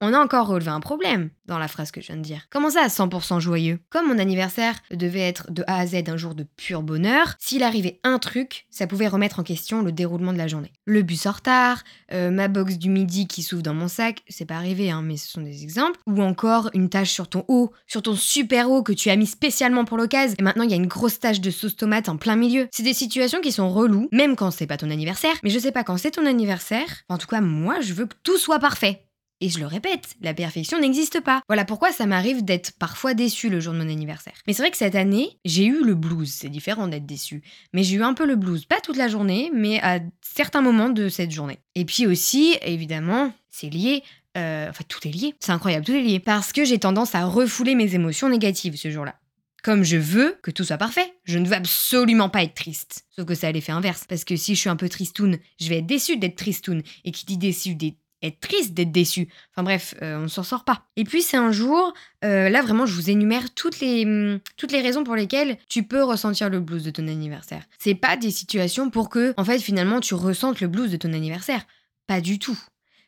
on 0.00 0.12
a 0.12 0.18
encore 0.18 0.46
relevé 0.46 0.70
un 0.70 0.80
problème 0.80 1.30
dans 1.46 1.58
la 1.58 1.68
phrase 1.68 1.90
que 1.90 2.00
je 2.00 2.08
viens 2.08 2.16
de 2.16 2.22
dire. 2.22 2.46
Comment 2.50 2.70
ça 2.70 2.82
à 2.82 2.88
100% 2.88 3.40
joyeux? 3.40 3.78
Comme 3.90 4.08
mon 4.08 4.18
anniversaire 4.18 4.74
devait 4.90 5.20
être 5.20 5.50
de 5.50 5.62
A 5.66 5.78
à 5.78 5.86
Z 5.86 6.08
un 6.08 6.16
jour 6.16 6.34
de 6.34 6.44
pur 6.56 6.82
bonheur, 6.82 7.34
s'il 7.38 7.62
arrivait 7.62 8.00
un 8.02 8.18
truc, 8.18 8.66
ça 8.70 8.86
pouvait 8.86 9.08
remettre 9.08 9.40
en 9.40 9.42
question 9.42 9.82
le 9.82 9.92
déroulement 9.92 10.32
de 10.32 10.38
la 10.38 10.48
journée. 10.48 10.72
Le 10.84 11.02
bus 11.02 11.26
en 11.26 11.32
retard, 11.32 11.84
euh, 12.12 12.30
ma 12.30 12.48
box 12.48 12.78
du 12.78 12.88
midi 12.88 13.26
qui 13.26 13.42
s'ouvre 13.42 13.62
dans 13.62 13.74
mon 13.74 13.88
sac, 13.88 14.22
c'est 14.28 14.46
pas 14.46 14.56
arrivé, 14.56 14.90
hein, 14.90 15.02
mais 15.02 15.16
ce 15.16 15.28
sont 15.28 15.42
des 15.42 15.62
exemples. 15.62 15.98
Ou 16.06 16.22
encore 16.22 16.70
une 16.74 16.88
tache 16.88 17.10
sur 17.10 17.28
ton 17.28 17.44
haut, 17.48 17.72
sur 17.86 18.02
ton 18.02 18.14
super 18.14 18.70
haut 18.70 18.82
que 18.82 18.92
tu 18.92 19.10
as 19.10 19.16
mis 19.16 19.26
spécialement 19.26 19.84
pour 19.84 19.98
l'occasion, 19.98 20.36
et 20.38 20.42
maintenant 20.42 20.64
il 20.64 20.70
y 20.70 20.74
a 20.74 20.76
une 20.76 20.86
grosse 20.86 21.18
tache 21.18 21.40
de 21.40 21.50
sauce 21.50 21.76
tomate 21.76 22.08
en 22.08 22.16
plein 22.16 22.36
milieu. 22.36 22.68
C'est 22.72 22.82
des 22.82 22.94
situations 22.94 23.40
qui 23.40 23.52
sont 23.52 23.72
reloues, 23.72 24.08
même 24.12 24.36
quand 24.36 24.50
c'est 24.50 24.66
pas 24.66 24.76
ton 24.76 24.90
anniversaire, 24.90 25.34
mais 25.42 25.50
je 25.50 25.58
sais 25.58 25.72
pas 25.72 25.84
quand 25.84 25.96
c'est 25.96 26.12
ton 26.12 26.26
anniversaire. 26.26 27.02
En 27.08 27.18
tout 27.18 27.26
cas, 27.26 27.40
moi, 27.40 27.80
je 27.80 27.92
veux 27.92 28.06
que 28.06 28.16
tout 28.22 28.38
soit 28.38 28.58
parfait. 28.58 29.04
Et 29.44 29.50
je 29.50 29.58
le 29.58 29.66
répète, 29.66 30.14
la 30.22 30.32
perfection 30.32 30.80
n'existe 30.80 31.20
pas. 31.20 31.42
Voilà 31.48 31.66
pourquoi 31.66 31.92
ça 31.92 32.06
m'arrive 32.06 32.46
d'être 32.46 32.72
parfois 32.78 33.12
déçu 33.12 33.50
le 33.50 33.60
jour 33.60 33.74
de 33.74 33.78
mon 33.78 33.90
anniversaire. 33.90 34.32
Mais 34.46 34.54
c'est 34.54 34.62
vrai 34.62 34.70
que 34.70 34.78
cette 34.78 34.94
année, 34.94 35.38
j'ai 35.44 35.66
eu 35.66 35.84
le 35.84 35.94
blues. 35.94 36.32
C'est 36.32 36.48
différent 36.48 36.88
d'être 36.88 37.04
déçu. 37.04 37.42
Mais 37.74 37.82
j'ai 37.82 37.96
eu 37.96 38.02
un 38.02 38.14
peu 38.14 38.24
le 38.24 38.36
blues. 38.36 38.64
Pas 38.64 38.80
toute 38.80 38.96
la 38.96 39.06
journée, 39.06 39.50
mais 39.52 39.80
à 39.82 40.00
certains 40.22 40.62
moments 40.62 40.88
de 40.88 41.10
cette 41.10 41.30
journée. 41.30 41.58
Et 41.74 41.84
puis 41.84 42.06
aussi, 42.06 42.56
évidemment, 42.62 43.34
c'est 43.50 43.68
lié 43.68 44.02
euh, 44.38 44.70
enfin, 44.70 44.82
tout 44.88 45.06
est 45.06 45.12
lié. 45.12 45.34
C'est 45.40 45.52
incroyable, 45.52 45.84
tout 45.84 45.92
est 45.92 46.00
lié. 46.00 46.20
Parce 46.20 46.54
que 46.54 46.64
j'ai 46.64 46.78
tendance 46.78 47.14
à 47.14 47.26
refouler 47.26 47.74
mes 47.74 47.94
émotions 47.94 48.30
négatives 48.30 48.78
ce 48.78 48.90
jour-là. 48.90 49.14
Comme 49.62 49.82
je 49.82 49.98
veux 49.98 50.38
que 50.42 50.50
tout 50.50 50.64
soit 50.64 50.78
parfait, 50.78 51.12
je 51.24 51.38
ne 51.38 51.46
veux 51.46 51.54
absolument 51.54 52.30
pas 52.30 52.44
être 52.44 52.54
triste. 52.54 53.04
Sauf 53.10 53.26
que 53.26 53.34
ça 53.34 53.48
a 53.48 53.52
l'effet 53.52 53.72
inverse. 53.72 54.04
Parce 54.08 54.24
que 54.24 54.36
si 54.36 54.54
je 54.54 54.60
suis 54.60 54.70
un 54.70 54.76
peu 54.76 54.88
tristoun, 54.88 55.36
je 55.60 55.68
vais 55.68 55.80
être 55.80 55.86
déçu 55.86 56.16
d'être 56.16 56.36
tristoun. 56.36 56.82
Et 57.04 57.12
qui 57.12 57.26
dit 57.26 57.36
déçu, 57.36 57.74
être 58.22 58.40
triste 58.40 58.74
d'être 58.74 58.92
déçu. 58.92 59.28
Enfin 59.50 59.62
bref, 59.62 59.94
euh, 60.02 60.18
on 60.18 60.22
ne 60.22 60.28
s'en 60.28 60.42
sort 60.42 60.64
pas. 60.64 60.86
Et 60.96 61.04
puis 61.04 61.22
c'est 61.22 61.36
un 61.36 61.52
jour, 61.52 61.92
euh, 62.24 62.48
là 62.48 62.62
vraiment 62.62 62.86
je 62.86 62.94
vous 62.94 63.10
énumère 63.10 63.52
toutes 63.54 63.80
les, 63.80 64.04
hum, 64.04 64.40
toutes 64.56 64.72
les 64.72 64.80
raisons 64.80 65.04
pour 65.04 65.14
lesquelles 65.14 65.58
tu 65.68 65.82
peux 65.82 66.02
ressentir 66.02 66.50
le 66.50 66.60
blues 66.60 66.84
de 66.84 66.90
ton 66.90 67.06
anniversaire. 67.08 67.64
C'est 67.78 67.94
pas 67.94 68.16
des 68.16 68.30
situations 68.30 68.90
pour 68.90 69.08
que, 69.08 69.34
en 69.36 69.44
fait, 69.44 69.58
finalement 69.60 70.00
tu 70.00 70.14
ressentes 70.14 70.60
le 70.60 70.68
blues 70.68 70.90
de 70.90 70.96
ton 70.96 71.12
anniversaire. 71.12 71.66
Pas 72.06 72.20
du 72.20 72.38
tout. 72.38 72.58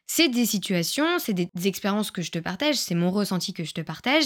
C'est 0.06 0.28
des 0.28 0.46
situations, 0.46 1.18
c'est 1.18 1.32
des, 1.32 1.48
expériences 1.64 2.10
que 2.10 2.22
je 2.22 2.30
te 2.30 2.38
partage, 2.38 2.76
c'est 2.76 2.94
mon 2.94 3.10
ressenti 3.10 3.52
que 3.52 3.64
je 3.64 3.72
te 3.72 3.80
partage 3.80 4.24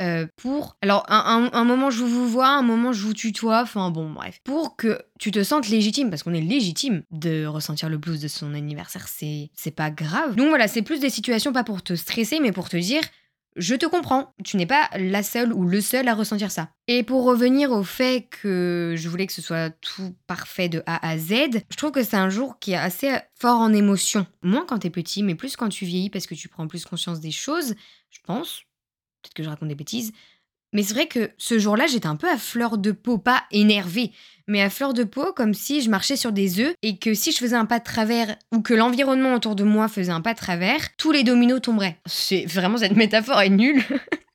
euh, 0.00 0.26
pour... 0.36 0.76
Alors, 0.80 1.04
un, 1.08 1.64
moment 1.64 1.90
je 1.90 2.02
vous 2.04 2.28
vois, 2.28 2.48
un 2.48 2.62
moment 2.62 2.92
je 2.92 3.02
vous 3.02 3.12
tutoie, 3.12 3.62
enfin 3.62 3.90
bon, 3.90 4.10
bref. 4.10 4.40
Pour 4.44 4.76
que 4.76 5.02
tu 5.18 5.30
te 5.30 5.42
sentes 5.42 5.68
légitime, 5.68 6.08
parce 6.08 6.22
qu'on 6.22 6.34
est 6.34 6.40
légitime 6.40 7.02
de 7.10 7.44
ressentir 7.46 7.88
le 7.90 7.98
blues 7.98 8.20
de 8.20 8.28
son 8.28 8.54
anniversaire, 8.54 9.06
c'est 9.08 9.70
pas 9.74 9.90
grave. 9.90 10.34
Donc 10.36 10.48
voilà, 10.48 10.66
c'est 10.68 10.82
plus 10.82 11.00
des 11.00 11.10
situations 11.10 11.52
pas 11.52 11.64
pour 11.64 11.82
te 11.82 11.94
stresser, 11.94 12.40
mais 12.40 12.52
pour 12.52 12.68
te 12.68 12.76
dire, 12.76 13.02
je 13.58 13.74
te 13.74 13.86
comprends, 13.86 14.32
tu 14.44 14.56
n'es 14.56 14.66
pas 14.66 14.88
la 14.96 15.22
seule 15.22 15.52
ou 15.52 15.64
le 15.64 15.80
seul 15.80 16.08
à 16.08 16.14
ressentir 16.14 16.50
ça. 16.50 16.70
Et 16.86 17.02
pour 17.02 17.24
revenir 17.24 17.70
au 17.70 17.82
fait 17.82 18.28
que 18.30 18.94
je 18.96 19.08
voulais 19.08 19.26
que 19.26 19.32
ce 19.32 19.42
soit 19.42 19.70
tout 19.80 20.16
parfait 20.26 20.68
de 20.68 20.82
A 20.86 21.06
à 21.06 21.18
Z, 21.18 21.60
je 21.68 21.76
trouve 21.76 21.90
que 21.90 22.02
c'est 22.02 22.16
un 22.16 22.30
jour 22.30 22.58
qui 22.58 22.72
est 22.72 22.76
assez 22.76 23.10
fort 23.34 23.60
en 23.60 23.72
émotion. 23.72 24.26
Moins 24.42 24.64
quand 24.66 24.78
t'es 24.78 24.90
petit, 24.90 25.22
mais 25.22 25.34
plus 25.34 25.56
quand 25.56 25.68
tu 25.68 25.84
vieillis 25.84 26.10
parce 26.10 26.26
que 26.26 26.34
tu 26.34 26.48
prends 26.48 26.66
plus 26.68 26.84
conscience 26.84 27.20
des 27.20 27.30
choses, 27.30 27.74
je 28.10 28.18
pense. 28.24 28.62
Peut-être 29.22 29.34
que 29.34 29.42
je 29.42 29.48
raconte 29.48 29.68
des 29.68 29.74
bêtises. 29.74 30.12
Mais 30.72 30.82
c'est 30.82 30.94
vrai 30.94 31.06
que 31.06 31.30
ce 31.38 31.58
jour-là, 31.58 31.86
j'étais 31.86 32.06
un 32.06 32.16
peu 32.16 32.28
à 32.28 32.36
fleur 32.36 32.76
de 32.78 32.92
peau, 32.92 33.18
pas 33.18 33.44
énervée, 33.50 34.12
mais 34.46 34.60
à 34.62 34.70
fleur 34.70 34.94
de 34.94 35.04
peau, 35.04 35.32
comme 35.34 35.54
si 35.54 35.80
je 35.80 35.90
marchais 35.90 36.16
sur 36.16 36.32
des 36.32 36.60
œufs 36.60 36.74
et 36.82 36.98
que 36.98 37.14
si 37.14 37.32
je 37.32 37.38
faisais 37.38 37.56
un 37.56 37.66
pas 37.66 37.78
de 37.78 37.84
travers 37.84 38.36
ou 38.52 38.60
que 38.60 38.74
l'environnement 38.74 39.34
autour 39.34 39.54
de 39.54 39.64
moi 39.64 39.88
faisait 39.88 40.12
un 40.12 40.20
pas 40.20 40.34
de 40.34 40.38
travers, 40.38 40.96
tous 40.96 41.12
les 41.12 41.24
dominos 41.24 41.60
tomberaient. 41.60 41.98
C'est 42.06 42.44
vraiment 42.46 42.78
cette 42.78 42.96
métaphore 42.96 43.40
est 43.40 43.50
nulle. 43.50 43.82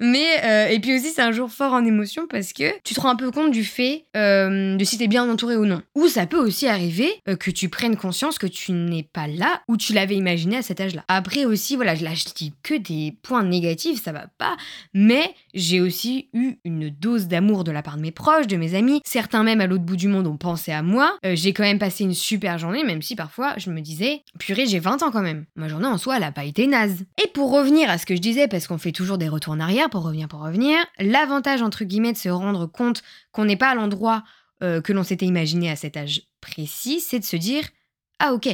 Mais, 0.00 0.26
euh, 0.44 0.68
et 0.68 0.78
puis 0.80 0.94
aussi, 0.96 1.10
c'est 1.10 1.22
un 1.22 1.32
jour 1.32 1.50
fort 1.50 1.72
en 1.72 1.84
émotion 1.84 2.26
parce 2.28 2.52
que 2.52 2.72
tu 2.82 2.94
te 2.94 3.00
rends 3.00 3.10
un 3.10 3.16
peu 3.16 3.30
compte 3.30 3.50
du 3.50 3.64
fait 3.64 4.06
euh, 4.16 4.76
de 4.76 4.84
si 4.84 4.98
t'es 4.98 5.08
bien 5.08 5.28
entouré 5.28 5.56
ou 5.56 5.66
non. 5.66 5.82
Ou 5.94 6.08
ça 6.08 6.26
peut 6.26 6.38
aussi 6.38 6.66
arriver 6.66 7.10
euh, 7.28 7.36
que 7.36 7.50
tu 7.50 7.68
prennes 7.68 7.96
conscience 7.96 8.38
que 8.38 8.46
tu 8.46 8.72
n'es 8.72 9.02
pas 9.02 9.26
là 9.26 9.62
où 9.68 9.76
tu 9.76 9.92
l'avais 9.92 10.16
imaginé 10.16 10.56
à 10.56 10.62
cet 10.62 10.80
âge-là. 10.80 11.04
Après 11.08 11.44
aussi, 11.44 11.76
voilà, 11.76 11.94
là 11.94 12.14
je 12.14 12.24
dis 12.34 12.52
que 12.62 12.74
des 12.74 13.16
points 13.22 13.44
négatifs, 13.44 14.02
ça 14.02 14.12
va 14.12 14.26
pas. 14.38 14.56
Mais 14.94 15.34
j'ai 15.54 15.80
aussi 15.80 16.28
eu 16.32 16.54
une 16.64 16.90
dose 16.90 17.28
d'amour 17.28 17.64
de 17.64 17.72
la 17.72 17.82
part 17.82 17.96
de 17.96 18.02
mes 18.02 18.12
proches, 18.12 18.46
de 18.46 18.56
mes 18.56 18.74
amis. 18.74 19.00
Certains 19.04 19.42
même 19.42 19.60
à 19.60 19.66
l'autre 19.66 19.84
bout 19.84 19.96
du 19.96 20.08
monde 20.08 20.26
ont 20.26 20.36
pensé 20.36 20.72
à 20.72 20.82
moi. 20.82 21.18
j'ai 21.24 21.52
quand 21.52 21.62
même 21.62 21.78
passé 21.78 22.04
une 22.04 22.14
super 22.14 22.58
journée, 22.58 22.84
même 22.84 23.02
si 23.02 23.16
parfois 23.16 23.54
je 23.56 23.70
me 23.70 23.80
disais, 23.80 24.22
purée, 24.38 24.66
j'ai 24.66 24.78
20 24.78 25.02
ans 25.02 25.10
quand 25.10 25.22
même. 25.22 25.44
Ma 25.56 25.68
journée 25.68 25.86
en 25.86 25.98
soi, 25.98 26.16
elle 26.16 26.24
a 26.24 26.32
pas 26.32 26.44
été 26.44 26.66
naze. 26.66 27.04
Et 27.22 27.28
pour 27.28 27.50
revenir 27.50 27.90
à 27.90 27.98
ce 27.98 28.06
que 28.06 28.14
je 28.14 28.20
disais, 28.20 28.48
parce 28.48 28.66
qu'on 28.66 28.78
fait 28.78 28.92
toujours 28.92 29.18
des 29.18 29.28
retours 29.40 29.54
en 29.54 29.60
arrière, 29.60 29.90
pour 29.90 30.04
revenir, 30.04 30.28
pour 30.28 30.40
revenir, 30.40 30.76
l'avantage 30.98 31.62
entre 31.62 31.84
guillemets 31.84 32.12
de 32.12 32.18
se 32.18 32.28
rendre 32.28 32.66
compte 32.66 33.02
qu'on 33.32 33.44
n'est 33.44 33.56
pas 33.56 33.70
à 33.70 33.74
l'endroit 33.74 34.22
euh, 34.62 34.80
que 34.80 34.92
l'on 34.92 35.02
s'était 35.02 35.26
imaginé 35.26 35.70
à 35.70 35.76
cet 35.76 35.96
âge 35.96 36.22
précis, 36.40 37.00
c'est 37.00 37.18
de 37.18 37.24
se 37.24 37.36
dire 37.36 37.64
ah 38.18 38.34
ok, 38.34 38.48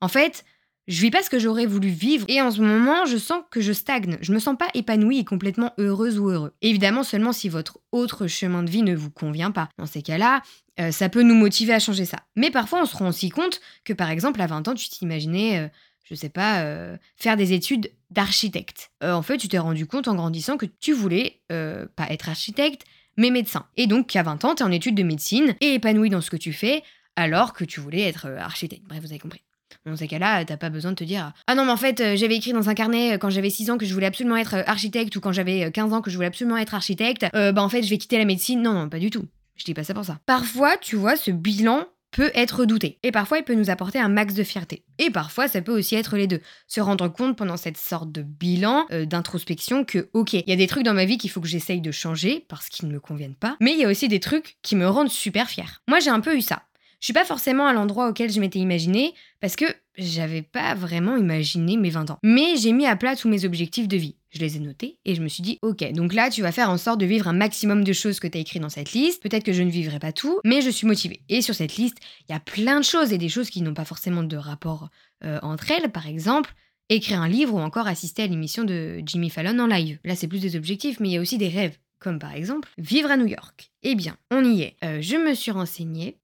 en 0.00 0.08
fait, 0.08 0.44
je 0.86 1.00
vis 1.00 1.10
pas 1.10 1.22
ce 1.22 1.30
que 1.30 1.38
j'aurais 1.38 1.64
voulu 1.64 1.88
vivre 1.88 2.26
et 2.28 2.42
en 2.42 2.50
ce 2.50 2.60
moment, 2.60 3.06
je 3.06 3.16
sens 3.16 3.42
que 3.50 3.60
je 3.60 3.72
stagne. 3.72 4.18
Je 4.20 4.32
me 4.32 4.38
sens 4.38 4.56
pas 4.58 4.68
épanouie 4.74 5.18
et 5.18 5.24
complètement 5.24 5.72
heureuse 5.78 6.18
ou 6.18 6.28
heureux. 6.28 6.52
Évidemment, 6.60 7.02
seulement 7.02 7.32
si 7.32 7.48
votre 7.48 7.78
autre 7.90 8.26
chemin 8.26 8.62
de 8.62 8.70
vie 8.70 8.82
ne 8.82 8.94
vous 8.94 9.10
convient 9.10 9.50
pas. 9.50 9.70
Dans 9.78 9.86
ces 9.86 10.02
cas-là, 10.02 10.42
euh, 10.80 10.90
ça 10.90 11.08
peut 11.08 11.22
nous 11.22 11.34
motiver 11.34 11.72
à 11.72 11.78
changer 11.78 12.04
ça. 12.04 12.18
Mais 12.36 12.50
parfois, 12.50 12.82
on 12.82 12.86
se 12.86 12.96
rend 12.96 13.08
aussi 13.08 13.30
compte 13.30 13.60
que 13.84 13.94
par 13.94 14.10
exemple, 14.10 14.42
à 14.42 14.46
20 14.46 14.68
ans, 14.68 14.74
tu 14.74 14.88
t'imaginais 14.88 15.58
euh, 15.58 15.68
je 16.04 16.14
sais 16.14 16.28
pas, 16.28 16.62
euh, 16.62 16.96
faire 17.16 17.36
des 17.36 17.52
études 17.52 17.90
d'architecte. 18.10 18.90
Euh, 19.02 19.12
en 19.12 19.22
fait, 19.22 19.38
tu 19.38 19.48
t'es 19.48 19.58
rendu 19.58 19.86
compte 19.86 20.06
en 20.06 20.14
grandissant 20.14 20.56
que 20.56 20.66
tu 20.66 20.92
voulais 20.92 21.40
euh, 21.50 21.86
pas 21.96 22.06
être 22.10 22.28
architecte, 22.28 22.82
mais 23.16 23.30
médecin. 23.30 23.66
Et 23.76 23.86
donc, 23.86 24.08
qu'à 24.08 24.22
20 24.22 24.44
ans, 24.44 24.54
tu 24.54 24.62
es 24.62 24.66
en 24.66 24.70
études 24.70 24.94
de 24.94 25.02
médecine 25.02 25.56
et 25.60 25.74
épanoui 25.74 26.10
dans 26.10 26.20
ce 26.20 26.30
que 26.30 26.36
tu 26.36 26.52
fais, 26.52 26.82
alors 27.16 27.52
que 27.52 27.64
tu 27.64 27.80
voulais 27.80 28.02
être 28.02 28.26
architecte. 28.26 28.84
Bref, 28.86 29.00
vous 29.00 29.10
avez 29.10 29.18
compris. 29.18 29.42
Dans 29.86 29.96
ces 29.96 30.06
cas-là, 30.06 30.44
t'as 30.44 30.56
pas 30.56 30.70
besoin 30.70 30.92
de 30.92 30.96
te 30.96 31.04
dire 31.04 31.32
Ah 31.46 31.54
non, 31.54 31.64
mais 31.64 31.72
en 31.72 31.76
fait, 31.76 32.16
j'avais 32.16 32.36
écrit 32.36 32.52
dans 32.52 32.70
un 32.70 32.74
carnet 32.74 33.18
quand 33.18 33.28
j'avais 33.28 33.50
6 33.50 33.70
ans 33.70 33.78
que 33.78 33.84
je 33.84 33.92
voulais 33.92 34.06
absolument 34.06 34.36
être 34.36 34.54
architecte 34.66 35.14
ou 35.16 35.20
quand 35.20 35.32
j'avais 35.32 35.70
15 35.70 35.92
ans 35.92 36.00
que 36.00 36.10
je 36.10 36.16
voulais 36.16 36.28
absolument 36.28 36.56
être 36.56 36.74
architecte. 36.74 37.26
bah 37.32 37.62
en 37.62 37.68
fait, 37.68 37.82
je 37.82 37.90
vais 37.90 37.98
quitter 37.98 38.18
la 38.18 38.24
médecine. 38.24 38.62
Non, 38.62 38.72
non, 38.72 38.88
pas 38.88 38.98
du 38.98 39.10
tout. 39.10 39.26
Je 39.56 39.64
dis 39.64 39.74
pas 39.74 39.84
ça 39.84 39.94
pour 39.94 40.04
ça. 40.04 40.18
Parfois, 40.26 40.76
tu 40.78 40.96
vois, 40.96 41.16
ce 41.16 41.30
bilan 41.30 41.86
peut 42.14 42.30
être 42.34 42.60
redouté. 42.60 42.98
Et 43.02 43.10
parfois, 43.10 43.38
il 43.38 43.44
peut 43.44 43.54
nous 43.54 43.70
apporter 43.70 43.98
un 43.98 44.08
max 44.08 44.34
de 44.34 44.44
fierté. 44.44 44.84
Et 44.98 45.10
parfois, 45.10 45.48
ça 45.48 45.60
peut 45.60 45.76
aussi 45.76 45.96
être 45.96 46.16
les 46.16 46.28
deux. 46.28 46.40
Se 46.68 46.80
rendre 46.80 47.08
compte 47.08 47.36
pendant 47.36 47.56
cette 47.56 47.76
sorte 47.76 48.12
de 48.12 48.22
bilan, 48.22 48.86
euh, 48.92 49.04
d'introspection, 49.04 49.84
que, 49.84 50.08
ok, 50.12 50.34
il 50.34 50.48
y 50.48 50.52
a 50.52 50.56
des 50.56 50.68
trucs 50.68 50.84
dans 50.84 50.94
ma 50.94 51.04
vie 51.06 51.18
qu'il 51.18 51.30
faut 51.30 51.40
que 51.40 51.48
j'essaye 51.48 51.80
de 51.80 51.90
changer 51.90 52.44
parce 52.48 52.68
qu'ils 52.68 52.88
ne 52.88 52.94
me 52.94 53.00
conviennent 53.00 53.34
pas. 53.34 53.56
Mais 53.60 53.72
il 53.72 53.80
y 53.80 53.84
a 53.84 53.88
aussi 53.88 54.06
des 54.06 54.20
trucs 54.20 54.56
qui 54.62 54.76
me 54.76 54.88
rendent 54.88 55.10
super 55.10 55.48
fière. 55.48 55.82
Moi, 55.88 55.98
j'ai 55.98 56.10
un 56.10 56.20
peu 56.20 56.36
eu 56.36 56.42
ça. 56.42 56.62
Je 57.00 57.06
suis 57.06 57.12
pas 57.12 57.24
forcément 57.24 57.66
à 57.66 57.72
l'endroit 57.72 58.08
auquel 58.08 58.30
je 58.30 58.40
m'étais 58.40 58.60
imaginé 58.60 59.12
parce 59.40 59.56
que 59.56 59.66
j'avais 59.98 60.42
pas 60.42 60.74
vraiment 60.74 61.16
imaginé 61.16 61.76
mes 61.76 61.90
20 61.90 62.10
ans. 62.10 62.18
Mais 62.22 62.56
j'ai 62.56 62.72
mis 62.72 62.86
à 62.86 62.96
plat 62.96 63.16
tous 63.16 63.28
mes 63.28 63.44
objectifs 63.44 63.88
de 63.88 63.96
vie. 63.96 64.16
Je 64.34 64.40
les 64.40 64.56
ai 64.56 64.60
notés 64.60 64.98
et 65.04 65.14
je 65.14 65.22
me 65.22 65.28
suis 65.28 65.42
dit, 65.42 65.58
ok, 65.62 65.92
donc 65.92 66.12
là, 66.12 66.28
tu 66.28 66.42
vas 66.42 66.52
faire 66.52 66.68
en 66.68 66.76
sorte 66.76 67.00
de 67.00 67.06
vivre 67.06 67.28
un 67.28 67.32
maximum 67.32 67.84
de 67.84 67.92
choses 67.92 68.18
que 68.18 68.26
tu 68.26 68.36
as 68.36 68.40
écrit 68.40 68.58
dans 68.58 68.68
cette 68.68 68.92
liste. 68.92 69.22
Peut-être 69.22 69.44
que 69.44 69.52
je 69.52 69.62
ne 69.62 69.70
vivrai 69.70 69.98
pas 69.98 70.12
tout, 70.12 70.40
mais 70.44 70.60
je 70.60 70.70
suis 70.70 70.86
motivée. 70.86 71.22
Et 71.28 71.40
sur 71.40 71.54
cette 71.54 71.76
liste, 71.76 71.98
il 72.28 72.32
y 72.32 72.34
a 72.34 72.40
plein 72.40 72.80
de 72.80 72.84
choses 72.84 73.12
et 73.12 73.18
des 73.18 73.28
choses 73.28 73.48
qui 73.48 73.62
n'ont 73.62 73.74
pas 73.74 73.84
forcément 73.84 74.24
de 74.24 74.36
rapport 74.36 74.90
euh, 75.24 75.38
entre 75.42 75.70
elles. 75.70 75.92
Par 75.92 76.08
exemple, 76.08 76.52
écrire 76.88 77.20
un 77.20 77.28
livre 77.28 77.54
ou 77.54 77.60
encore 77.60 77.86
assister 77.86 78.24
à 78.24 78.26
l'émission 78.26 78.64
de 78.64 79.00
Jimmy 79.06 79.30
Fallon 79.30 79.58
en 79.60 79.66
live. 79.66 79.98
Là, 80.04 80.16
c'est 80.16 80.28
plus 80.28 80.40
des 80.40 80.56
objectifs, 80.56 80.98
mais 80.98 81.10
il 81.10 81.12
y 81.12 81.18
a 81.18 81.20
aussi 81.20 81.38
des 81.38 81.48
rêves. 81.48 81.78
Comme 82.00 82.18
par 82.18 82.34
exemple, 82.34 82.68
vivre 82.76 83.10
à 83.10 83.16
New 83.16 83.26
York. 83.26 83.70
Eh 83.82 83.94
bien, 83.94 84.16
on 84.30 84.44
y 84.44 84.62
est. 84.62 84.76
Euh, 84.84 85.00
je 85.00 85.16
me 85.16 85.34
suis 85.34 85.52
renseignée 85.52 86.18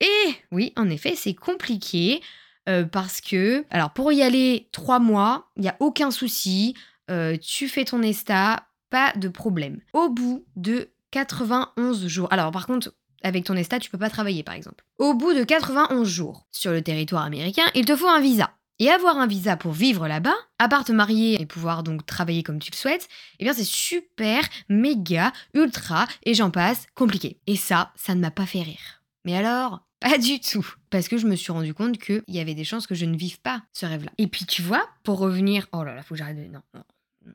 et 0.00 0.34
oui, 0.52 0.72
en 0.76 0.88
effet, 0.90 1.14
c'est 1.16 1.34
compliqué 1.34 2.20
euh, 2.68 2.84
parce 2.84 3.20
que, 3.20 3.64
alors 3.70 3.90
pour 3.92 4.12
y 4.12 4.22
aller 4.22 4.68
trois 4.72 5.00
mois, 5.00 5.50
il 5.56 5.62
n'y 5.62 5.68
a 5.68 5.76
aucun 5.80 6.10
souci, 6.10 6.74
euh, 7.10 7.36
tu 7.36 7.68
fais 7.68 7.84
ton 7.84 8.02
ESTA, 8.02 8.66
pas 8.90 9.12
de 9.16 9.28
problème. 9.28 9.80
Au 9.92 10.08
bout 10.08 10.44
de 10.56 10.90
91 11.10 12.06
jours, 12.06 12.28
alors 12.30 12.50
par 12.50 12.66
contre, 12.66 12.94
avec 13.22 13.44
ton 13.44 13.56
ESTA, 13.56 13.78
tu 13.78 13.90
peux 13.90 13.98
pas 13.98 14.10
travailler 14.10 14.42
par 14.42 14.54
exemple. 14.54 14.84
Au 14.98 15.14
bout 15.14 15.34
de 15.34 15.44
91 15.44 16.08
jours 16.08 16.46
sur 16.50 16.72
le 16.72 16.82
territoire 16.82 17.24
américain, 17.24 17.66
il 17.74 17.84
te 17.84 17.96
faut 17.96 18.08
un 18.08 18.20
visa. 18.20 18.50
Et 18.80 18.90
avoir 18.90 19.18
un 19.18 19.26
visa 19.26 19.56
pour 19.56 19.72
vivre 19.72 20.06
là-bas, 20.06 20.36
à 20.60 20.68
part 20.68 20.84
te 20.84 20.92
marier 20.92 21.40
et 21.40 21.46
pouvoir 21.46 21.82
donc 21.82 22.06
travailler 22.06 22.44
comme 22.44 22.60
tu 22.60 22.70
le 22.70 22.76
souhaites, 22.76 23.08
eh 23.40 23.44
bien 23.44 23.52
c'est 23.52 23.64
super, 23.64 24.42
méga, 24.68 25.32
ultra, 25.52 26.06
et 26.22 26.34
j'en 26.34 26.52
passe, 26.52 26.86
compliqué. 26.94 27.40
Et 27.48 27.56
ça, 27.56 27.92
ça 27.96 28.14
ne 28.14 28.20
m'a 28.20 28.30
pas 28.30 28.46
fait 28.46 28.62
rire. 28.62 29.02
Mais 29.24 29.36
alors, 29.36 29.80
pas 30.00 30.16
du 30.16 30.38
tout. 30.38 30.66
Parce 30.90 31.08
que 31.08 31.18
je 31.18 31.26
me 31.26 31.34
suis 31.34 31.50
rendu 31.50 31.74
compte 31.74 31.98
qu'il 31.98 32.22
y 32.28 32.38
avait 32.38 32.54
des 32.54 32.64
chances 32.64 32.86
que 32.86 32.94
je 32.94 33.04
ne 33.04 33.16
vive 33.16 33.40
pas 33.40 33.62
ce 33.72 33.84
rêve-là. 33.84 34.12
Et 34.16 34.28
puis 34.28 34.46
tu 34.46 34.62
vois, 34.62 34.88
pour 35.02 35.18
revenir... 35.18 35.66
Oh 35.72 35.82
là 35.82 35.94
là, 35.94 36.02
faut 36.02 36.14
que 36.14 36.18
j'arrête 36.18 36.36
de... 36.36 36.44
Non, 36.44 36.62
non, 36.72 36.84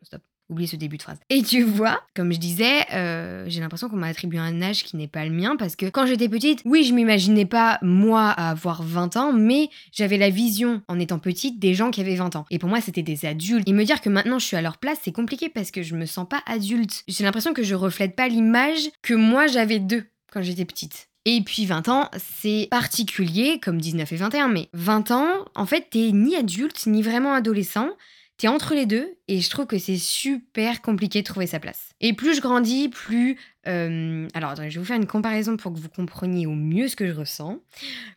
stop. 0.01 0.21
Oubliez 0.49 0.67
ce 0.67 0.75
début 0.75 0.97
de 0.97 1.01
phrase. 1.01 1.19
Et 1.29 1.41
tu 1.41 1.63
vois, 1.63 2.01
comme 2.15 2.33
je 2.33 2.37
disais, 2.37 2.85
euh, 2.93 3.45
j'ai 3.47 3.61
l'impression 3.61 3.87
qu'on 3.87 3.95
m'a 3.95 4.07
attribué 4.07 4.39
un 4.39 4.61
âge 4.61 4.83
qui 4.83 4.97
n'est 4.97 5.07
pas 5.07 5.23
le 5.23 5.31
mien 5.31 5.55
parce 5.57 5.77
que 5.77 5.85
quand 5.85 6.05
j'étais 6.05 6.27
petite, 6.27 6.61
oui, 6.65 6.83
je 6.83 6.93
m'imaginais 6.93 7.45
pas 7.45 7.79
moi 7.81 8.29
avoir 8.29 8.83
20 8.83 9.15
ans, 9.15 9.31
mais 9.31 9.69
j'avais 9.93 10.17
la 10.17 10.29
vision 10.29 10.81
en 10.89 10.99
étant 10.99 11.17
petite 11.17 11.59
des 11.59 11.73
gens 11.73 11.91
qui 11.91 12.01
avaient 12.01 12.15
20 12.15 12.35
ans. 12.35 12.45
Et 12.51 12.59
pour 12.59 12.67
moi, 12.67 12.81
c'était 12.81 13.03
des 13.03 13.25
adultes. 13.25 13.67
Et 13.69 13.73
me 13.73 13.85
dire 13.85 14.01
que 14.01 14.09
maintenant 14.09 14.37
je 14.37 14.45
suis 14.45 14.57
à 14.57 14.61
leur 14.61 14.77
place, 14.77 14.99
c'est 15.01 15.13
compliqué 15.13 15.47
parce 15.47 15.71
que 15.71 15.81
je 15.81 15.95
me 15.95 16.05
sens 16.05 16.27
pas 16.27 16.43
adulte. 16.45 17.03
J'ai 17.07 17.23
l'impression 17.23 17.53
que 17.53 17.63
je 17.63 17.73
reflète 17.73 18.15
pas 18.15 18.27
l'image 18.27 18.89
que 19.01 19.13
moi 19.13 19.47
j'avais 19.47 19.79
d'eux 19.79 20.03
quand 20.31 20.41
j'étais 20.41 20.65
petite. 20.65 21.07
Et 21.25 21.41
puis 21.41 21.65
20 21.65 21.87
ans, 21.87 22.09
c'est 22.17 22.67
particulier, 22.69 23.59
comme 23.61 23.79
19 23.79 24.11
et 24.11 24.15
21, 24.17 24.49
mais 24.49 24.67
20 24.73 25.11
ans, 25.11 25.45
en 25.55 25.65
fait, 25.65 25.87
t'es 25.89 26.11
ni 26.11 26.35
adulte, 26.35 26.85
ni 26.85 27.01
vraiment 27.01 27.33
adolescent, 27.33 27.89
t'es 28.37 28.47
entre 28.47 28.73
les 28.73 28.85
deux, 28.85 29.15
et 29.27 29.41
je 29.41 29.49
trouve 29.49 29.65
que 29.65 29.77
c'est 29.77 29.97
super 29.97 30.81
compliqué 30.81 31.21
de 31.21 31.25
trouver 31.25 31.47
sa 31.47 31.59
place. 31.59 31.91
Et 32.01 32.13
plus 32.13 32.35
je 32.35 32.41
grandis, 32.41 32.89
plus... 32.89 33.37
Euh, 33.67 34.27
alors, 34.33 34.51
attendez, 34.51 34.69
je 34.69 34.75
vais 34.75 34.81
vous 34.81 34.87
faire 34.87 34.97
une 34.97 35.07
comparaison 35.07 35.55
pour 35.55 35.73
que 35.73 35.79
vous 35.79 35.89
compreniez 35.89 36.45
au 36.45 36.55
mieux 36.55 36.87
ce 36.87 36.95
que 36.95 37.07
je 37.07 37.13
ressens. 37.13 37.61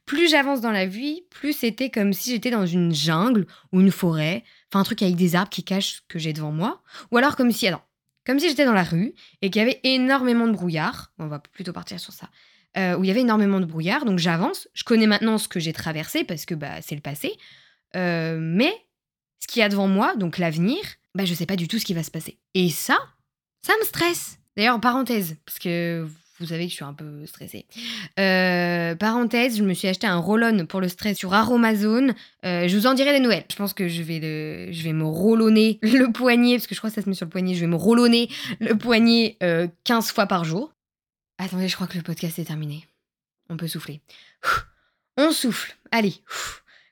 Plus 0.04 0.28
j'avance 0.28 0.60
dans 0.60 0.72
la 0.72 0.86
vie, 0.86 1.22
plus 1.30 1.52
c'était 1.52 1.90
comme 1.90 2.12
si 2.12 2.30
j'étais 2.30 2.50
dans 2.50 2.66
une 2.66 2.94
jungle 2.94 3.46
ou 3.72 3.80
une 3.80 3.92
forêt, 3.92 4.42
enfin 4.70 4.80
un 4.80 4.84
truc 4.84 5.02
avec 5.02 5.16
des 5.16 5.36
arbres 5.36 5.50
qui 5.50 5.64
cachent 5.64 5.96
ce 5.96 6.00
que 6.08 6.18
j'ai 6.18 6.32
devant 6.32 6.52
moi, 6.52 6.82
ou 7.10 7.18
alors 7.18 7.36
comme 7.36 7.52
si... 7.52 7.68
Alors, 7.68 7.86
comme 8.26 8.40
si 8.40 8.48
j'étais 8.48 8.64
dans 8.64 8.72
la 8.72 8.82
rue 8.82 9.14
et 9.40 9.50
qu'il 9.50 9.60
y 9.60 9.62
avait 9.62 9.80
énormément 9.84 10.48
de 10.48 10.52
brouillard. 10.52 11.12
On 11.18 11.28
va 11.28 11.38
plutôt 11.38 11.72
partir 11.72 12.00
sur 12.00 12.12
ça. 12.12 12.28
Euh, 12.76 12.96
où 12.96 13.04
il 13.04 13.06
y 13.06 13.10
avait 13.10 13.20
énormément 13.20 13.60
de 13.60 13.64
brouillard. 13.64 14.04
Donc 14.04 14.18
j'avance. 14.18 14.68
Je 14.74 14.82
connais 14.82 15.06
maintenant 15.06 15.38
ce 15.38 15.48
que 15.48 15.60
j'ai 15.60 15.72
traversé 15.72 16.24
parce 16.24 16.44
que 16.44 16.54
bah, 16.54 16.82
c'est 16.82 16.96
le 16.96 17.00
passé. 17.00 17.32
Euh, 17.94 18.36
mais 18.40 18.74
ce 19.46 19.52
qu'il 19.52 19.60
y 19.60 19.62
a 19.62 19.68
devant 19.68 19.88
moi, 19.88 20.16
donc 20.16 20.38
l'avenir, 20.38 20.78
bah, 21.14 21.24
je 21.24 21.34
sais 21.34 21.46
pas 21.46 21.56
du 21.56 21.68
tout 21.68 21.78
ce 21.78 21.84
qui 21.84 21.94
va 21.94 22.02
se 22.02 22.10
passer. 22.10 22.38
Et 22.54 22.68
ça, 22.68 22.98
ça 23.62 23.72
me 23.80 23.84
stresse. 23.84 24.38
D'ailleurs, 24.56 24.80
parenthèse, 24.80 25.36
parce 25.44 25.58
que 25.58 26.06
vous 26.38 26.46
savez 26.46 26.64
que 26.64 26.70
je 26.70 26.74
suis 26.74 26.84
un 26.84 26.92
peu 26.92 27.24
stressée. 27.26 27.66
Euh, 28.18 28.94
parenthèse, 28.94 29.56
je 29.56 29.62
me 29.62 29.72
suis 29.72 29.88
acheté 29.88 30.06
un 30.06 30.18
roll-on 30.18 30.66
pour 30.66 30.80
le 30.80 30.88
stress 30.88 31.16
sur 31.16 31.32
Aromazone. 31.32 32.14
je 32.42 32.76
vous 32.76 32.86
en 32.86 32.94
dirai 32.94 33.12
des 33.12 33.20
nouvelles. 33.20 33.44
Je 33.50 33.56
pense 33.56 33.72
que 33.72 33.88
je 33.88 34.02
vais, 34.02 34.18
le, 34.18 34.72
je 34.72 34.82
vais 34.82 34.92
me 34.92 35.04
rollonner 35.04 35.78
le 35.82 36.10
poignet, 36.12 36.56
parce 36.56 36.66
que 36.66 36.74
je 36.74 36.80
crois 36.80 36.90
que 36.90 36.96
ça 36.96 37.02
se 37.02 37.08
met 37.08 37.14
sur 37.14 37.26
le 37.26 37.30
poignet. 37.30 37.54
Je 37.54 37.60
vais 37.60 37.66
me 37.66 37.76
rollonner 37.76 38.28
le 38.60 38.76
poignet 38.76 39.38
15 39.84 40.10
fois 40.10 40.26
par 40.26 40.44
jour. 40.44 40.72
Attendez, 41.38 41.68
je 41.68 41.74
crois 41.74 41.86
que 41.86 41.96
le 41.96 42.02
podcast 42.02 42.38
est 42.38 42.44
terminé. 42.44 42.86
On 43.48 43.56
peut 43.56 43.68
souffler. 43.68 44.00
On 45.16 45.32
souffle. 45.32 45.76
Allez. 45.90 46.14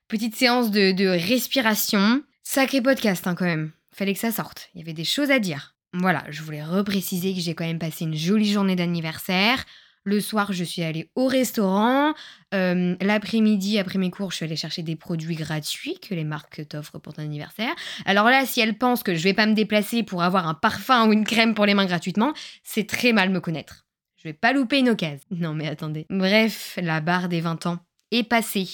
Petite 0.08 0.36
séance 0.36 0.70
de, 0.70 1.06
respiration. 1.06 2.22
Sacré 2.44 2.82
podcast 2.82 3.26
hein, 3.26 3.34
quand 3.34 3.46
même. 3.46 3.72
Fallait 3.92 4.12
que 4.12 4.20
ça 4.20 4.30
sorte. 4.30 4.68
Il 4.74 4.80
y 4.80 4.82
avait 4.82 4.92
des 4.92 5.04
choses 5.04 5.30
à 5.30 5.38
dire. 5.38 5.74
Voilà, 5.94 6.24
je 6.28 6.42
voulais 6.42 6.62
repréciser 6.62 7.32
que 7.34 7.40
j'ai 7.40 7.54
quand 7.54 7.64
même 7.64 7.78
passé 7.78 8.04
une 8.04 8.14
jolie 8.14 8.52
journée 8.52 8.76
d'anniversaire. 8.76 9.64
Le 10.04 10.20
soir, 10.20 10.52
je 10.52 10.62
suis 10.62 10.82
allée 10.82 11.10
au 11.14 11.26
restaurant. 11.26 12.12
Euh, 12.52 12.94
l'après-midi, 13.00 13.78
après 13.78 13.98
mes 13.98 14.10
cours, 14.10 14.30
je 14.30 14.36
suis 14.36 14.44
allée 14.44 14.56
chercher 14.56 14.82
des 14.82 14.94
produits 14.94 15.36
gratuits 15.36 15.98
que 15.98 16.14
les 16.14 16.24
marques 16.24 16.68
t'offrent 16.68 17.00
pour 17.00 17.14
ton 17.14 17.22
anniversaire. 17.22 17.74
Alors 18.04 18.26
là, 18.26 18.44
si 18.44 18.60
elle 18.60 18.76
pense 18.76 19.02
que 19.02 19.14
je 19.14 19.24
vais 19.24 19.34
pas 19.34 19.46
me 19.46 19.54
déplacer 19.54 20.02
pour 20.02 20.22
avoir 20.22 20.46
un 20.46 20.54
parfum 20.54 21.08
ou 21.08 21.12
une 21.14 21.24
crème 21.24 21.54
pour 21.54 21.64
les 21.64 21.72
mains 21.74 21.86
gratuitement, 21.86 22.34
c'est 22.62 22.86
très 22.86 23.12
mal 23.12 23.30
me 23.30 23.40
connaître. 23.40 23.86
Je 24.18 24.28
vais 24.28 24.34
pas 24.34 24.52
louper 24.52 24.80
une 24.80 24.90
occasion. 24.90 25.24
Non 25.30 25.54
mais 25.54 25.68
attendez. 25.68 26.04
Bref, 26.10 26.78
la 26.82 27.00
barre 27.00 27.30
des 27.30 27.40
20 27.40 27.64
ans 27.66 27.78
est 28.10 28.28
passée. 28.28 28.68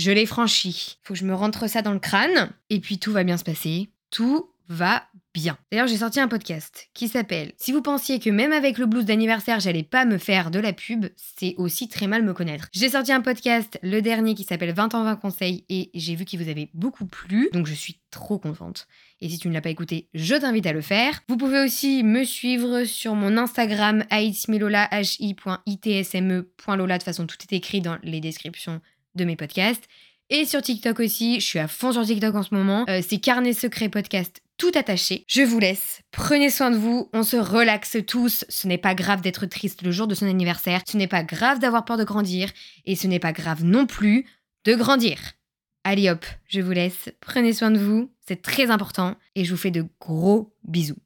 Je 0.00 0.10
l'ai 0.10 0.24
franchie. 0.24 0.96
Faut 1.02 1.12
que 1.12 1.20
je 1.20 1.26
me 1.26 1.34
rentre 1.34 1.68
ça 1.68 1.82
dans 1.82 1.92
le 1.92 1.98
crâne. 1.98 2.48
Et 2.70 2.80
puis 2.80 2.98
tout 2.98 3.12
va 3.12 3.22
bien 3.22 3.36
se 3.36 3.44
passer. 3.44 3.90
Tout 4.08 4.48
va 4.66 5.02
bien. 5.34 5.58
D'ailleurs, 5.70 5.88
j'ai 5.88 5.98
sorti 5.98 6.20
un 6.20 6.28
podcast 6.28 6.88
qui 6.94 7.06
s'appelle 7.06 7.52
Si 7.58 7.70
vous 7.70 7.82
pensiez 7.82 8.18
que 8.18 8.30
même 8.30 8.52
avec 8.52 8.78
le 8.78 8.86
blues 8.86 9.04
d'anniversaire, 9.04 9.60
j'allais 9.60 9.82
pas 9.82 10.06
me 10.06 10.16
faire 10.16 10.50
de 10.50 10.58
la 10.58 10.72
pub, 10.72 11.04
c'est 11.16 11.54
aussi 11.58 11.86
très 11.86 12.06
mal 12.06 12.22
me 12.22 12.32
connaître. 12.32 12.70
J'ai 12.72 12.88
sorti 12.88 13.12
un 13.12 13.20
podcast, 13.20 13.78
le 13.82 14.00
dernier 14.00 14.34
qui 14.34 14.44
s'appelle 14.44 14.72
20 14.72 14.94
ans 14.94 15.04
20 15.04 15.16
conseils 15.16 15.66
et 15.68 15.90
j'ai 15.92 16.14
vu 16.14 16.24
qu'il 16.24 16.42
vous 16.42 16.48
avait 16.48 16.70
beaucoup 16.72 17.04
plu, 17.04 17.50
donc 17.52 17.66
je 17.66 17.74
suis 17.74 18.00
trop 18.10 18.38
contente. 18.38 18.86
Et 19.20 19.28
si 19.28 19.38
tu 19.38 19.48
ne 19.48 19.52
l'as 19.52 19.60
pas 19.60 19.68
écouté, 19.68 20.08
je 20.14 20.34
t'invite 20.34 20.64
à 20.64 20.72
le 20.72 20.80
faire. 20.80 21.20
Vous 21.28 21.36
pouvez 21.36 21.62
aussi 21.62 22.02
me 22.04 22.24
suivre 22.24 22.84
sur 22.84 23.14
mon 23.14 23.36
Instagram 23.36 24.06
hi.itsme.lola. 24.10 25.34
De 26.94 26.98
toute 26.98 27.04
façon, 27.04 27.26
tout 27.26 27.36
est 27.42 27.52
écrit 27.54 27.82
dans 27.82 27.98
les 28.02 28.20
descriptions 28.20 28.80
de 29.14 29.24
mes 29.24 29.36
podcasts. 29.36 29.84
Et 30.28 30.44
sur 30.44 30.62
TikTok 30.62 31.00
aussi, 31.00 31.40
je 31.40 31.46
suis 31.46 31.58
à 31.58 31.68
fond 31.68 31.92
sur 31.92 32.04
TikTok 32.04 32.34
en 32.34 32.42
ce 32.42 32.54
moment. 32.54 32.84
Euh, 32.88 33.02
c'est 33.06 33.18
Carnet 33.18 33.52
Secret 33.52 33.88
Podcast 33.88 34.40
tout 34.60 34.70
attaché. 34.74 35.24
Je 35.26 35.40
vous 35.40 35.58
laisse. 35.58 36.02
Prenez 36.10 36.50
soin 36.50 36.70
de 36.70 36.76
vous. 36.76 37.08
On 37.14 37.22
se 37.22 37.38
relaxe 37.38 37.96
tous. 38.06 38.44
Ce 38.50 38.68
n'est 38.68 38.76
pas 38.76 38.94
grave 38.94 39.22
d'être 39.22 39.46
triste 39.46 39.80
le 39.80 39.90
jour 39.90 40.06
de 40.06 40.14
son 40.14 40.26
anniversaire. 40.26 40.82
Ce 40.86 40.98
n'est 40.98 41.08
pas 41.08 41.24
grave 41.24 41.60
d'avoir 41.60 41.86
peur 41.86 41.96
de 41.96 42.04
grandir. 42.04 42.50
Et 42.84 42.94
ce 42.94 43.06
n'est 43.06 43.18
pas 43.18 43.32
grave 43.32 43.64
non 43.64 43.86
plus 43.86 44.26
de 44.66 44.74
grandir. 44.74 45.18
Allez 45.82 46.10
hop, 46.10 46.26
je 46.46 46.60
vous 46.60 46.72
laisse. 46.72 47.08
Prenez 47.20 47.54
soin 47.54 47.70
de 47.70 47.78
vous. 47.78 48.12
C'est 48.28 48.42
très 48.42 48.70
important. 48.70 49.16
Et 49.34 49.46
je 49.46 49.50
vous 49.50 49.56
fais 49.56 49.70
de 49.70 49.86
gros 49.98 50.54
bisous. 50.62 50.98